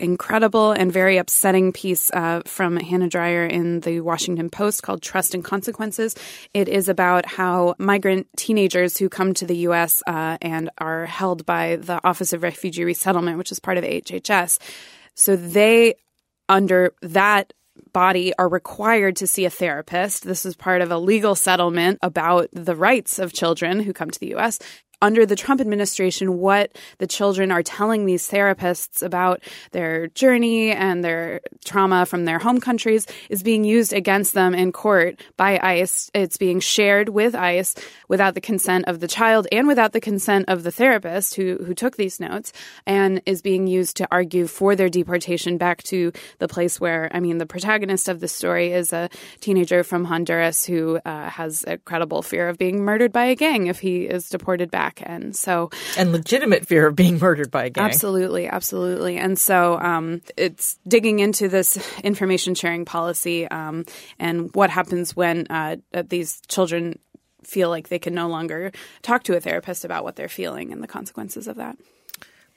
incredible 0.00 0.72
and 0.72 0.92
very 0.92 1.18
upsetting 1.18 1.72
piece 1.72 2.10
uh, 2.12 2.42
from 2.46 2.76
Hannah 2.76 3.08
Dreier 3.08 3.48
in 3.48 3.80
the 3.80 4.00
Washington 4.00 4.50
Post 4.50 4.82
called 4.82 5.02
Trust 5.02 5.34
and 5.34 5.44
Consequences. 5.44 6.14
It 6.54 6.68
is 6.68 6.88
about 6.88 7.26
how 7.26 7.74
migrant 7.78 8.26
teenagers 8.36 8.96
who 8.96 9.08
come 9.08 9.34
to 9.34 9.46
the 9.46 9.56
U.S. 9.58 10.02
Uh, 10.06 10.38
and 10.40 10.70
are 10.78 11.06
held 11.06 11.46
by 11.46 11.76
the 11.76 12.00
Office 12.04 12.32
of 12.32 12.42
Refugee 12.42 12.84
Resettlement, 12.84 13.38
which 13.38 13.52
is 13.52 13.60
part 13.60 13.78
of 13.78 13.84
HHS, 13.84 14.58
so 15.14 15.36
they, 15.36 15.94
under 16.48 16.94
that 17.02 17.52
body 17.92 18.32
are 18.38 18.48
required 18.48 19.16
to 19.16 19.26
see 19.26 19.44
a 19.44 19.50
therapist. 19.50 20.24
This 20.24 20.46
is 20.46 20.54
part 20.54 20.82
of 20.82 20.90
a 20.90 20.98
legal 20.98 21.34
settlement 21.34 21.98
about 22.02 22.48
the 22.52 22.76
rights 22.76 23.18
of 23.18 23.32
children 23.32 23.80
who 23.80 23.92
come 23.92 24.10
to 24.10 24.20
the 24.20 24.34
US 24.36 24.58
under 25.02 25.24
the 25.24 25.36
Trump 25.36 25.60
administration 25.60 26.38
what 26.38 26.76
the 26.98 27.06
children 27.06 27.50
are 27.50 27.62
telling 27.62 28.04
these 28.04 28.28
therapists 28.28 29.02
about 29.02 29.42
their 29.72 30.08
journey 30.08 30.70
and 30.70 31.02
their 31.02 31.40
trauma 31.64 32.04
from 32.04 32.24
their 32.24 32.38
home 32.38 32.60
countries 32.60 33.06
is 33.28 33.42
being 33.42 33.64
used 33.64 33.92
against 33.92 34.34
them 34.34 34.54
in 34.54 34.72
court 34.72 35.20
by 35.36 35.58
ICE. 35.62 36.10
It's 36.14 36.36
being 36.36 36.60
shared 36.60 37.08
with 37.08 37.34
ICE 37.34 37.74
without 38.08 38.34
the 38.34 38.40
consent 38.40 38.86
of 38.88 39.00
the 39.00 39.08
child 39.08 39.46
and 39.50 39.66
without 39.66 39.92
the 39.92 40.00
consent 40.00 40.46
of 40.48 40.62
the 40.62 40.70
therapist 40.70 41.34
who, 41.34 41.56
who 41.64 41.74
took 41.74 41.96
these 41.96 42.20
notes 42.20 42.52
and 42.86 43.22
is 43.26 43.42
being 43.42 43.66
used 43.66 43.96
to 43.96 44.08
argue 44.10 44.46
for 44.46 44.76
their 44.76 44.88
deportation 44.88 45.56
back 45.56 45.82
to 45.84 46.12
the 46.38 46.48
place 46.48 46.80
where, 46.80 47.08
I 47.12 47.20
mean, 47.20 47.38
the 47.38 47.46
protagonist 47.46 48.08
of 48.08 48.20
the 48.20 48.28
story 48.28 48.72
is 48.72 48.92
a 48.92 49.08
teenager 49.40 49.82
from 49.82 50.04
Honduras 50.04 50.64
who 50.64 51.00
uh, 51.04 51.30
has 51.30 51.64
a 51.66 51.78
credible 51.78 52.22
fear 52.22 52.48
of 52.48 52.58
being 52.58 52.84
murdered 52.84 53.12
by 53.12 53.24
a 53.24 53.34
gang 53.34 53.66
if 53.66 53.80
he 53.80 54.04
is 54.04 54.28
deported 54.28 54.70
back 54.70 54.89
back. 54.90 55.08
And 55.08 55.34
so, 55.34 55.70
and 55.96 56.12
legitimate 56.12 56.66
fear 56.66 56.86
of 56.86 56.96
being 56.96 57.18
murdered 57.18 57.50
by 57.50 57.64
a 57.64 57.70
gang. 57.70 57.84
Absolutely, 57.84 58.48
absolutely. 58.48 59.16
And 59.16 59.38
so, 59.38 59.78
um, 59.80 60.22
it's 60.36 60.78
digging 60.86 61.20
into 61.20 61.48
this 61.48 61.78
information 62.02 62.54
sharing 62.54 62.84
policy 62.84 63.48
um, 63.48 63.84
and 64.18 64.54
what 64.54 64.70
happens 64.70 65.16
when 65.16 65.46
uh, 65.50 65.76
these 66.08 66.40
children 66.48 66.98
feel 67.42 67.68
like 67.68 67.88
they 67.88 67.98
can 67.98 68.14
no 68.14 68.28
longer 68.28 68.70
talk 69.02 69.22
to 69.24 69.36
a 69.36 69.40
therapist 69.40 69.84
about 69.84 70.04
what 70.04 70.16
they're 70.16 70.28
feeling 70.28 70.72
and 70.72 70.82
the 70.82 70.86
consequences 70.86 71.48
of 71.48 71.56
that. 71.56 71.76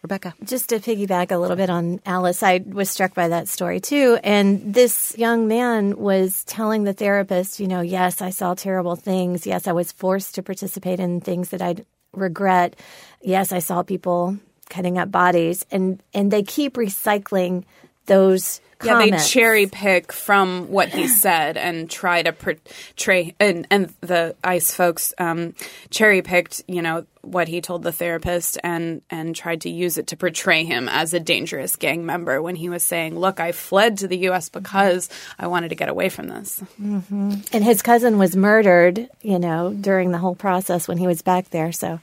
Rebecca. 0.04 0.34
Just 0.44 0.70
to 0.70 0.80
piggyback 0.80 1.32
a 1.32 1.38
little 1.38 1.56
bit 1.56 1.70
on 1.70 2.02
Alice, 2.06 2.44
I 2.44 2.62
was 2.68 2.92
struck 2.92 3.14
by 3.14 3.30
that 3.30 3.48
story 3.48 3.80
too. 3.80 4.20
And 4.22 4.74
this 4.74 5.18
young 5.18 5.48
man 5.48 5.98
was 5.98 6.44
telling 6.44 6.84
the 6.84 6.92
therapist, 6.92 7.62
you 7.62 7.70
know, 7.70 7.80
yes, 7.80 8.22
I 8.22 8.30
saw 8.30 8.54
terrible 8.54 8.98
things. 8.98 9.48
Yes, 9.48 9.66
I 9.66 9.72
was 9.72 9.94
forced 9.94 10.36
to 10.36 10.44
participate 10.44 11.00
in 11.00 11.22
things 11.22 11.50
that 11.50 11.62
I 11.62 11.76
regret. 12.14 12.76
Yes, 13.22 13.52
I 13.52 13.60
saw 13.60 13.84
people 13.84 14.38
cutting 14.70 14.98
up 14.98 15.12
bodies, 15.12 15.66
and 15.72 16.02
and 16.14 16.32
they 16.32 16.44
keep 16.44 16.76
recycling 16.76 17.64
those. 18.06 18.62
Yeah, 18.84 18.98
they 18.98 19.12
cherry 19.18 19.68
pick 19.68 20.12
from 20.12 20.70
what 20.70 20.90
he 20.90 21.08
said 21.24 21.56
and 21.56 21.90
try 21.90 22.22
to 22.22 22.34
portray, 22.34 23.36
and 23.40 23.68
and 23.70 23.94
the 24.02 24.36
ICE 24.44 24.74
folks 24.74 25.14
um, 25.18 25.56
cherry 25.90 26.22
picked, 26.22 26.64
you 26.68 26.82
know, 26.82 27.06
what 27.24 27.48
he 27.48 27.62
told 27.62 27.84
the 27.84 27.92
therapist 27.92 28.60
and 28.64 29.02
and 29.10 29.36
tried 29.36 29.62
to 29.62 29.70
use 29.70 29.98
it 29.98 30.08
to 30.08 30.18
portray 30.18 30.66
him 30.66 30.88
as 30.90 31.14
a 31.14 31.20
dangerous 31.20 31.76
gang 31.76 32.06
member 32.06 32.42
when 32.42 32.56
he 32.56 32.70
was 32.70 32.84
saying, 32.84 33.18
"Look, 33.18 33.40
I 33.40 33.52
fled 33.52 33.98
to 34.00 34.08
the 34.08 34.18
U.S. 34.30 34.50
because 34.50 35.10
I 35.40 35.48
wanted 35.48 35.70
to 35.70 35.76
get 35.76 35.90
away 35.90 36.10
from 36.10 36.28
this." 36.28 36.62
Mm-hmm. 36.82 37.36
And 37.54 37.64
his 37.64 37.82
cousin 37.82 38.18
was 38.18 38.36
murdered, 38.36 39.10
you 39.22 39.40
know, 39.40 39.74
during 39.74 40.12
the 40.12 40.18
whole 40.18 40.36
process 40.36 40.88
when 40.88 40.98
he 40.98 41.08
was 41.08 41.22
back 41.22 41.50
there. 41.50 41.72
So 41.72 42.00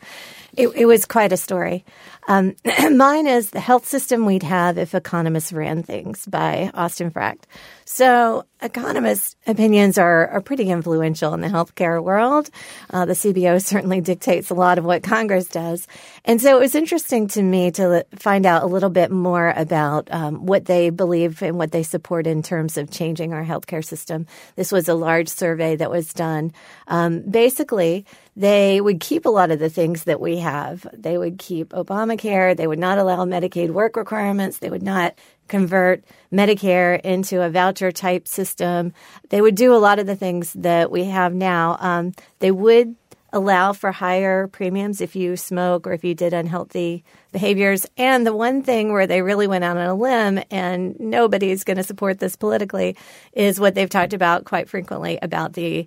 it, 0.56 0.68
it 0.68 0.86
was 0.86 1.06
quite 1.06 1.32
a 1.32 1.36
story. 1.36 1.84
Um, 2.26 2.56
mine 2.96 3.26
is 3.26 3.50
the 3.50 3.60
health 3.60 3.86
system 3.86 4.24
we'd 4.24 4.42
have 4.42 4.78
if 4.78 4.94
economists 4.94 5.52
ran 5.52 5.82
things 5.82 6.26
by 6.26 6.70
Austin 6.74 7.10
Frakt. 7.10 7.42
So 7.84 8.44
economists' 8.62 9.36
opinions 9.46 9.98
are, 9.98 10.28
are 10.28 10.40
pretty 10.40 10.68
influential 10.70 11.34
in 11.34 11.40
the 11.40 11.48
healthcare 11.48 12.02
world. 12.02 12.50
Uh, 12.90 13.04
the 13.04 13.14
CBO 13.14 13.62
certainly 13.64 14.00
dictates 14.00 14.50
a 14.50 14.54
lot 14.54 14.78
of 14.78 14.84
what 14.84 15.02
Congress 15.02 15.46
does. 15.46 15.86
And 16.24 16.40
so 16.40 16.56
it 16.56 16.60
was 16.60 16.74
interesting 16.74 17.28
to 17.28 17.42
me 17.42 17.70
to 17.72 18.04
find 18.16 18.46
out 18.46 18.62
a 18.62 18.66
little 18.66 18.90
bit 18.90 19.10
more 19.10 19.52
about 19.56 20.08
um, 20.12 20.46
what 20.46 20.66
they 20.66 20.90
believe 20.90 21.42
and 21.42 21.56
what 21.56 21.72
they 21.72 21.82
support 21.82 22.26
in 22.26 22.42
terms 22.42 22.76
of 22.76 22.90
changing 22.90 23.32
our 23.32 23.44
healthcare 23.44 23.84
system. 23.84 24.26
This 24.56 24.72
was 24.72 24.88
a 24.88 24.94
large 24.94 25.28
survey 25.28 25.76
that 25.76 25.90
was 25.90 26.12
done. 26.12 26.52
Um, 26.88 27.20
basically, 27.20 28.04
they 28.36 28.80
would 28.80 29.00
keep 29.00 29.26
a 29.26 29.30
lot 29.30 29.50
of 29.50 29.58
the 29.58 29.68
things 29.68 30.04
that 30.04 30.20
we 30.20 30.38
have. 30.38 30.86
They 30.92 31.18
would 31.18 31.38
keep 31.38 31.70
Obamacare. 31.70 32.56
They 32.56 32.66
would 32.66 32.78
not 32.78 32.98
allow 32.98 33.24
Medicaid 33.24 33.70
work 33.70 33.96
requirements. 33.96 34.58
They 34.58 34.70
would 34.70 34.82
not 34.82 35.14
convert 35.50 36.02
Medicare 36.32 36.98
into 37.02 37.42
a 37.42 37.50
voucher 37.50 37.92
type 37.92 38.26
system. 38.26 38.94
They 39.28 39.42
would 39.42 39.56
do 39.56 39.74
a 39.74 39.76
lot 39.76 39.98
of 39.98 40.06
the 40.06 40.16
things 40.16 40.54
that 40.54 40.90
we 40.90 41.04
have 41.04 41.34
now. 41.34 41.76
Um, 41.80 42.12
they 42.38 42.50
would 42.50 42.96
allow 43.32 43.72
for 43.72 43.92
higher 43.92 44.48
premiums 44.48 45.00
if 45.00 45.14
you 45.14 45.36
smoke 45.36 45.86
or 45.86 45.92
if 45.92 46.04
you 46.04 46.14
did 46.14 46.32
unhealthy 46.32 47.04
behaviors. 47.32 47.86
And 47.96 48.26
the 48.26 48.34
one 48.34 48.62
thing 48.62 48.92
where 48.92 49.06
they 49.06 49.22
really 49.22 49.46
went 49.46 49.64
out 49.64 49.76
on 49.76 49.86
a 49.86 49.94
limb, 49.94 50.42
and 50.50 50.98
nobody's 50.98 51.64
going 51.64 51.76
to 51.76 51.82
support 51.82 52.18
this 52.18 52.36
politically, 52.36 52.96
is 53.32 53.60
what 53.60 53.74
they've 53.74 53.90
talked 53.90 54.12
about 54.14 54.44
quite 54.44 54.68
frequently 54.68 55.18
about 55.22 55.52
the 55.52 55.86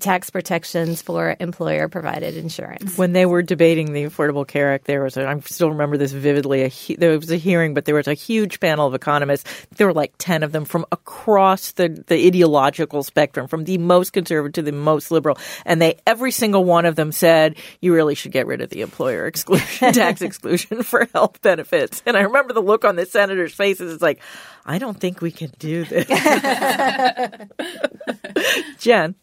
tax 0.00 0.30
protections 0.30 1.02
for 1.02 1.36
employer 1.38 1.88
provided 1.88 2.36
insurance. 2.36 2.98
When 2.98 3.12
they 3.12 3.26
were 3.26 3.42
debating 3.42 3.92
the 3.92 4.04
Affordable 4.04 4.46
Care 4.46 4.72
Act, 4.72 4.86
there 4.86 5.02
was, 5.02 5.16
a, 5.16 5.26
I 5.26 5.38
still 5.40 5.70
remember 5.70 5.96
this 5.96 6.12
vividly, 6.12 6.62
a, 6.62 6.96
there 6.96 7.16
was 7.16 7.30
a 7.30 7.36
hearing, 7.36 7.74
but 7.74 7.84
there 7.84 7.94
was 7.94 8.08
a 8.08 8.14
huge 8.14 8.60
panel 8.60 8.86
of 8.86 8.94
economists. 8.94 9.66
There 9.76 9.86
were 9.86 9.92
like 9.92 10.14
10 10.18 10.42
of 10.42 10.52
them 10.52 10.64
from 10.64 10.84
across 10.90 11.72
the, 11.72 11.88
the 11.88 12.26
ideological 12.26 13.04
spectrum, 13.04 13.46
from 13.46 13.64
the 13.64 13.78
most 13.78 14.12
conservative 14.12 14.54
to 14.54 14.62
the 14.62 14.72
most 14.72 15.10
liberal. 15.10 15.38
And 15.64 15.80
they, 15.80 16.00
every 16.06 16.32
single 16.32 16.64
one 16.64 16.86
of 16.86 16.96
them 16.96 17.12
said, 17.12 17.56
you 17.80 17.94
really 17.94 18.14
should 18.14 18.32
get 18.32 18.46
rid 18.46 18.60
of 18.60 18.70
the 18.70 18.80
employer 18.80 19.26
exclusion, 19.26 19.66
tax 19.92 20.22
exclusion 20.22 20.82
for 20.82 21.06
health 21.12 21.40
benefits. 21.40 22.02
And 22.04 22.16
I 22.16 22.22
remember 22.22 22.52
the 22.52 22.62
look 22.62 22.84
on 22.84 22.96
the 22.96 23.06
senator's 23.06 23.54
faces. 23.54 23.92
It's 23.92 24.02
like, 24.02 24.20
I 24.66 24.78
don't 24.78 24.98
think 24.98 25.20
we 25.20 25.30
can 25.30 25.52
do 25.58 25.84
this. 25.84 26.06
Jen. 28.78 29.14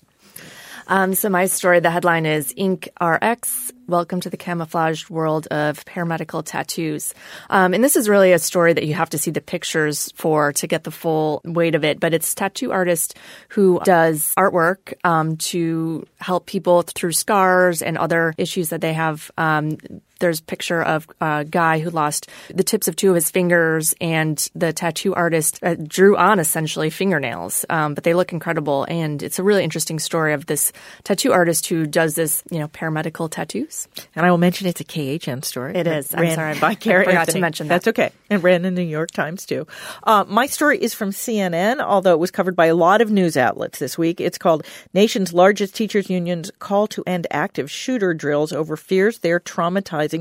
Um, 0.92 1.14
so 1.14 1.30
my 1.30 1.46
story, 1.46 1.80
the 1.80 1.90
headline 1.90 2.26
is 2.26 2.54
Ink 2.58 2.90
RX. 3.02 3.72
Welcome 3.88 4.20
to 4.20 4.30
the 4.30 4.36
camouflaged 4.36 5.10
world 5.10 5.48
of 5.48 5.86
paramedical 5.86 6.44
tattoos. 6.44 7.14
Um, 7.50 7.74
and 7.74 7.82
this 7.82 7.96
is 7.96 8.10
really 8.10 8.34
a 8.34 8.40
story 8.40 8.74
that 8.74 8.86
you 8.86 8.94
have 8.96 9.10
to 9.12 9.18
see 9.18 9.32
the 9.32 9.40
pictures 9.40 10.12
for 10.18 10.52
to 10.52 10.68
get 10.68 10.84
the 10.84 10.92
full 10.92 11.42
weight 11.46 11.76
of 11.76 11.86
it. 11.86 12.02
But 12.02 12.14
it's 12.14 12.36
tattoo 12.36 12.74
artist 12.74 13.18
who 13.48 13.80
does 13.86 14.34
artwork 14.38 14.94
um, 15.06 15.38
to 15.38 16.06
help 16.20 16.46
people 16.46 16.82
through 16.82 17.14
scars 17.14 17.82
and 17.82 17.98
other 17.98 18.34
issues 18.38 18.68
that 18.72 18.82
they 18.82 18.92
have 18.92 19.32
um, 19.38 19.78
there's 20.22 20.40
a 20.40 20.44
picture 20.44 20.82
of 20.82 21.08
a 21.20 21.44
guy 21.44 21.80
who 21.80 21.90
lost 21.90 22.30
the 22.54 22.64
tips 22.64 22.88
of 22.88 22.96
two 22.96 23.10
of 23.10 23.16
his 23.16 23.30
fingers, 23.30 23.94
and 24.00 24.50
the 24.56 24.72
tattoo 24.72 25.14
artist 25.14 25.60
uh, 25.62 25.76
drew 25.76 26.16
on 26.16 26.40
essentially 26.40 26.90
fingernails. 26.90 27.66
Um, 27.70 27.94
but 27.94 28.06
they 28.06 28.14
look 28.14 28.32
incredible, 28.32 28.86
and 28.86 29.22
it's 29.22 29.40
a 29.40 29.44
really 29.44 29.64
interesting 29.64 30.00
story 30.00 30.34
of 30.34 30.46
this 30.46 30.72
tattoo 31.04 31.34
artist 31.34 31.68
who 31.68 31.86
does 31.86 32.16
this, 32.16 32.44
you 32.50 32.60
know, 32.60 32.70
paramedical 32.70 33.30
tattoos. 33.30 33.88
And 34.16 34.26
I 34.26 34.32
will 34.32 34.38
mention 34.38 34.68
it's 34.68 34.80
a 34.80 34.86
KHN 34.86 35.44
story. 35.44 35.76
It 35.76 35.88
is. 35.88 36.14
I'm 36.14 36.32
sorry, 36.32 36.52
I 36.62 36.76
forgot 36.76 37.30
to 37.30 37.40
mention 37.40 37.68
that. 37.68 37.84
That's 37.84 37.88
okay. 37.90 38.12
And 38.30 38.44
ran 38.44 38.64
in 38.64 38.76
the 38.76 38.82
New 38.82 38.88
York 38.88 39.12
Times 39.12 39.46
too. 39.46 39.68
Uh, 40.04 40.24
my 40.28 40.46
story 40.46 40.82
is 40.82 40.94
from 40.94 41.12
CNN, 41.12 41.82
although 41.82 42.14
it 42.14 42.20
was 42.20 42.32
covered 42.32 42.56
by 42.56 42.68
a 42.68 42.76
lot 42.76 43.02
of 43.02 43.12
news 43.12 43.36
outlets 43.36 43.80
this 43.80 43.98
week. 43.98 44.22
It's 44.22 44.38
called 44.38 44.66
"Nation's 44.94 45.34
Largest 45.34 45.76
Teachers 45.76 46.10
Unions 46.10 46.52
Call 46.60 46.88
to 46.88 47.04
End 47.08 47.28
Active 47.32 47.70
Shooter 47.70 48.14
Drills 48.14 48.54
Over 48.54 48.78
Fears 48.78 49.20
They're 49.20 49.40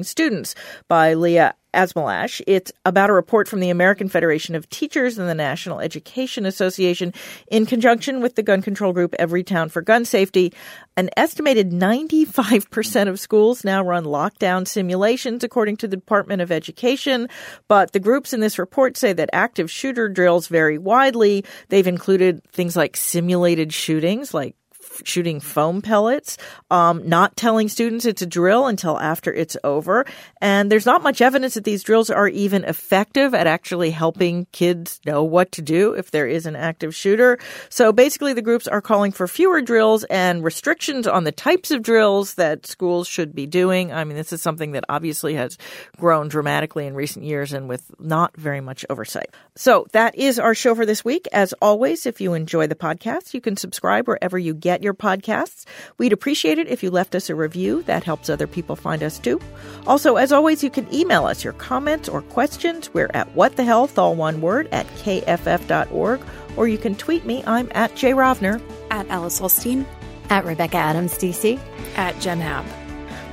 Students" 0.04 0.54
by 0.88 1.14
Leah 1.14 1.54
Asmelash. 1.74 2.40
It's 2.46 2.72
about 2.84 3.10
a 3.10 3.14
report 3.14 3.48
from 3.48 3.60
the 3.60 3.70
American 3.70 4.08
Federation 4.08 4.54
of 4.54 4.68
Teachers 4.70 5.18
and 5.18 5.28
the 5.28 5.34
National 5.34 5.80
Education 5.80 6.46
Association 6.46 7.12
in 7.50 7.66
conjunction 7.66 8.20
with 8.20 8.34
the 8.34 8.42
gun 8.42 8.62
control 8.62 8.92
group 8.92 9.14
Everytown 9.18 9.70
for 9.70 9.82
Gun 9.82 10.04
Safety. 10.04 10.52
An 10.96 11.10
estimated 11.16 11.70
95% 11.70 13.08
of 13.08 13.20
schools 13.20 13.64
now 13.64 13.82
run 13.82 14.04
lockdown 14.04 14.66
simulations, 14.66 15.44
according 15.44 15.76
to 15.78 15.88
the 15.88 15.96
Department 15.96 16.42
of 16.42 16.52
Education. 16.52 17.28
But 17.68 17.92
the 17.92 18.00
groups 18.00 18.32
in 18.32 18.40
this 18.40 18.58
report 18.58 18.96
say 18.96 19.12
that 19.12 19.30
active 19.32 19.70
shooter 19.70 20.08
drills 20.08 20.48
vary 20.48 20.78
widely. 20.78 21.44
They've 21.68 21.86
included 21.86 22.42
things 22.52 22.76
like 22.76 22.96
simulated 22.96 23.72
shootings, 23.72 24.34
like 24.34 24.56
shooting 25.04 25.40
foam 25.40 25.82
pellets, 25.82 26.36
um, 26.70 27.08
not 27.08 27.36
telling 27.36 27.68
students 27.68 28.04
it's 28.04 28.22
a 28.22 28.26
drill 28.26 28.66
until 28.66 28.98
after 28.98 29.32
it's 29.32 29.56
over. 29.64 30.04
And 30.40 30.70
there's 30.70 30.86
not 30.86 31.02
much 31.02 31.20
evidence 31.20 31.54
that 31.54 31.64
these 31.64 31.82
drills 31.82 32.10
are 32.10 32.28
even 32.28 32.64
effective 32.64 33.34
at 33.34 33.46
actually 33.46 33.90
helping 33.90 34.46
kids 34.52 35.00
know 35.04 35.22
what 35.24 35.52
to 35.52 35.62
do 35.62 35.94
if 35.94 36.10
there 36.10 36.26
is 36.26 36.46
an 36.46 36.56
active 36.56 36.94
shooter. 36.94 37.38
So 37.68 37.92
basically, 37.92 38.32
the 38.32 38.42
groups 38.42 38.68
are 38.68 38.80
calling 38.80 39.12
for 39.12 39.26
fewer 39.26 39.60
drills 39.62 40.04
and 40.04 40.42
restrictions 40.44 41.06
on 41.06 41.24
the 41.24 41.32
types 41.32 41.70
of 41.70 41.82
drills 41.82 42.34
that 42.34 42.66
schools 42.66 43.08
should 43.08 43.34
be 43.34 43.46
doing. 43.46 43.92
I 43.92 44.04
mean, 44.04 44.16
this 44.16 44.32
is 44.32 44.42
something 44.42 44.72
that 44.72 44.84
obviously 44.88 45.34
has 45.34 45.58
grown 45.96 46.28
dramatically 46.28 46.86
in 46.86 46.94
recent 46.94 47.24
years 47.24 47.52
and 47.52 47.68
with 47.68 47.90
not 47.98 48.36
very 48.36 48.60
much 48.60 48.84
oversight. 48.90 49.30
So 49.56 49.86
that 49.92 50.16
is 50.16 50.38
our 50.38 50.54
show 50.54 50.74
for 50.74 50.86
this 50.86 51.04
week. 51.04 51.28
As 51.32 51.52
always, 51.60 52.06
if 52.06 52.20
you 52.20 52.34
enjoy 52.34 52.66
the 52.66 52.74
podcast, 52.74 53.34
you 53.34 53.40
can 53.40 53.56
subscribe 53.56 54.08
wherever 54.08 54.38
you 54.38 54.54
get 54.54 54.82
your 54.82 54.89
podcasts. 54.94 55.64
We'd 55.98 56.12
appreciate 56.12 56.58
it 56.58 56.68
if 56.68 56.82
you 56.82 56.90
left 56.90 57.14
us 57.14 57.30
a 57.30 57.34
review. 57.34 57.82
That 57.82 58.04
helps 58.04 58.28
other 58.28 58.46
people 58.46 58.76
find 58.76 59.02
us 59.02 59.18
too. 59.18 59.40
Also, 59.86 60.16
as 60.16 60.32
always, 60.32 60.62
you 60.62 60.70
can 60.70 60.92
email 60.94 61.26
us 61.26 61.44
your 61.44 61.52
comments 61.54 62.08
or 62.08 62.22
questions. 62.22 62.92
We're 62.92 63.10
at 63.14 63.34
what 63.34 63.56
the 63.56 63.64
health, 63.64 63.98
all 63.98 64.14
one 64.14 64.40
word, 64.40 64.68
at 64.72 64.86
kff.org. 64.98 66.20
Or 66.56 66.68
you 66.68 66.78
can 66.78 66.94
tweet 66.94 67.24
me. 67.24 67.42
I'm 67.46 67.70
at 67.74 67.94
Jay 67.94 68.12
Rovner. 68.12 68.60
At 68.90 69.08
Alice 69.08 69.40
Ollstein. 69.40 69.86
At 70.28 70.44
Rebecca 70.44 70.76
Adams, 70.76 71.14
DC. 71.14 71.58
At 71.96 72.18
Jen 72.20 72.40
Hab. 72.40 72.64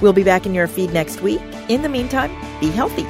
We'll 0.02 0.14
be 0.14 0.24
back 0.24 0.46
in 0.46 0.54
your 0.54 0.68
feed 0.68 0.94
next 0.94 1.22
week. 1.22 1.42
In 1.70 1.82
the 1.82 1.90
meantime, 1.90 2.32
be 2.60 2.70
healthy. 2.70 3.06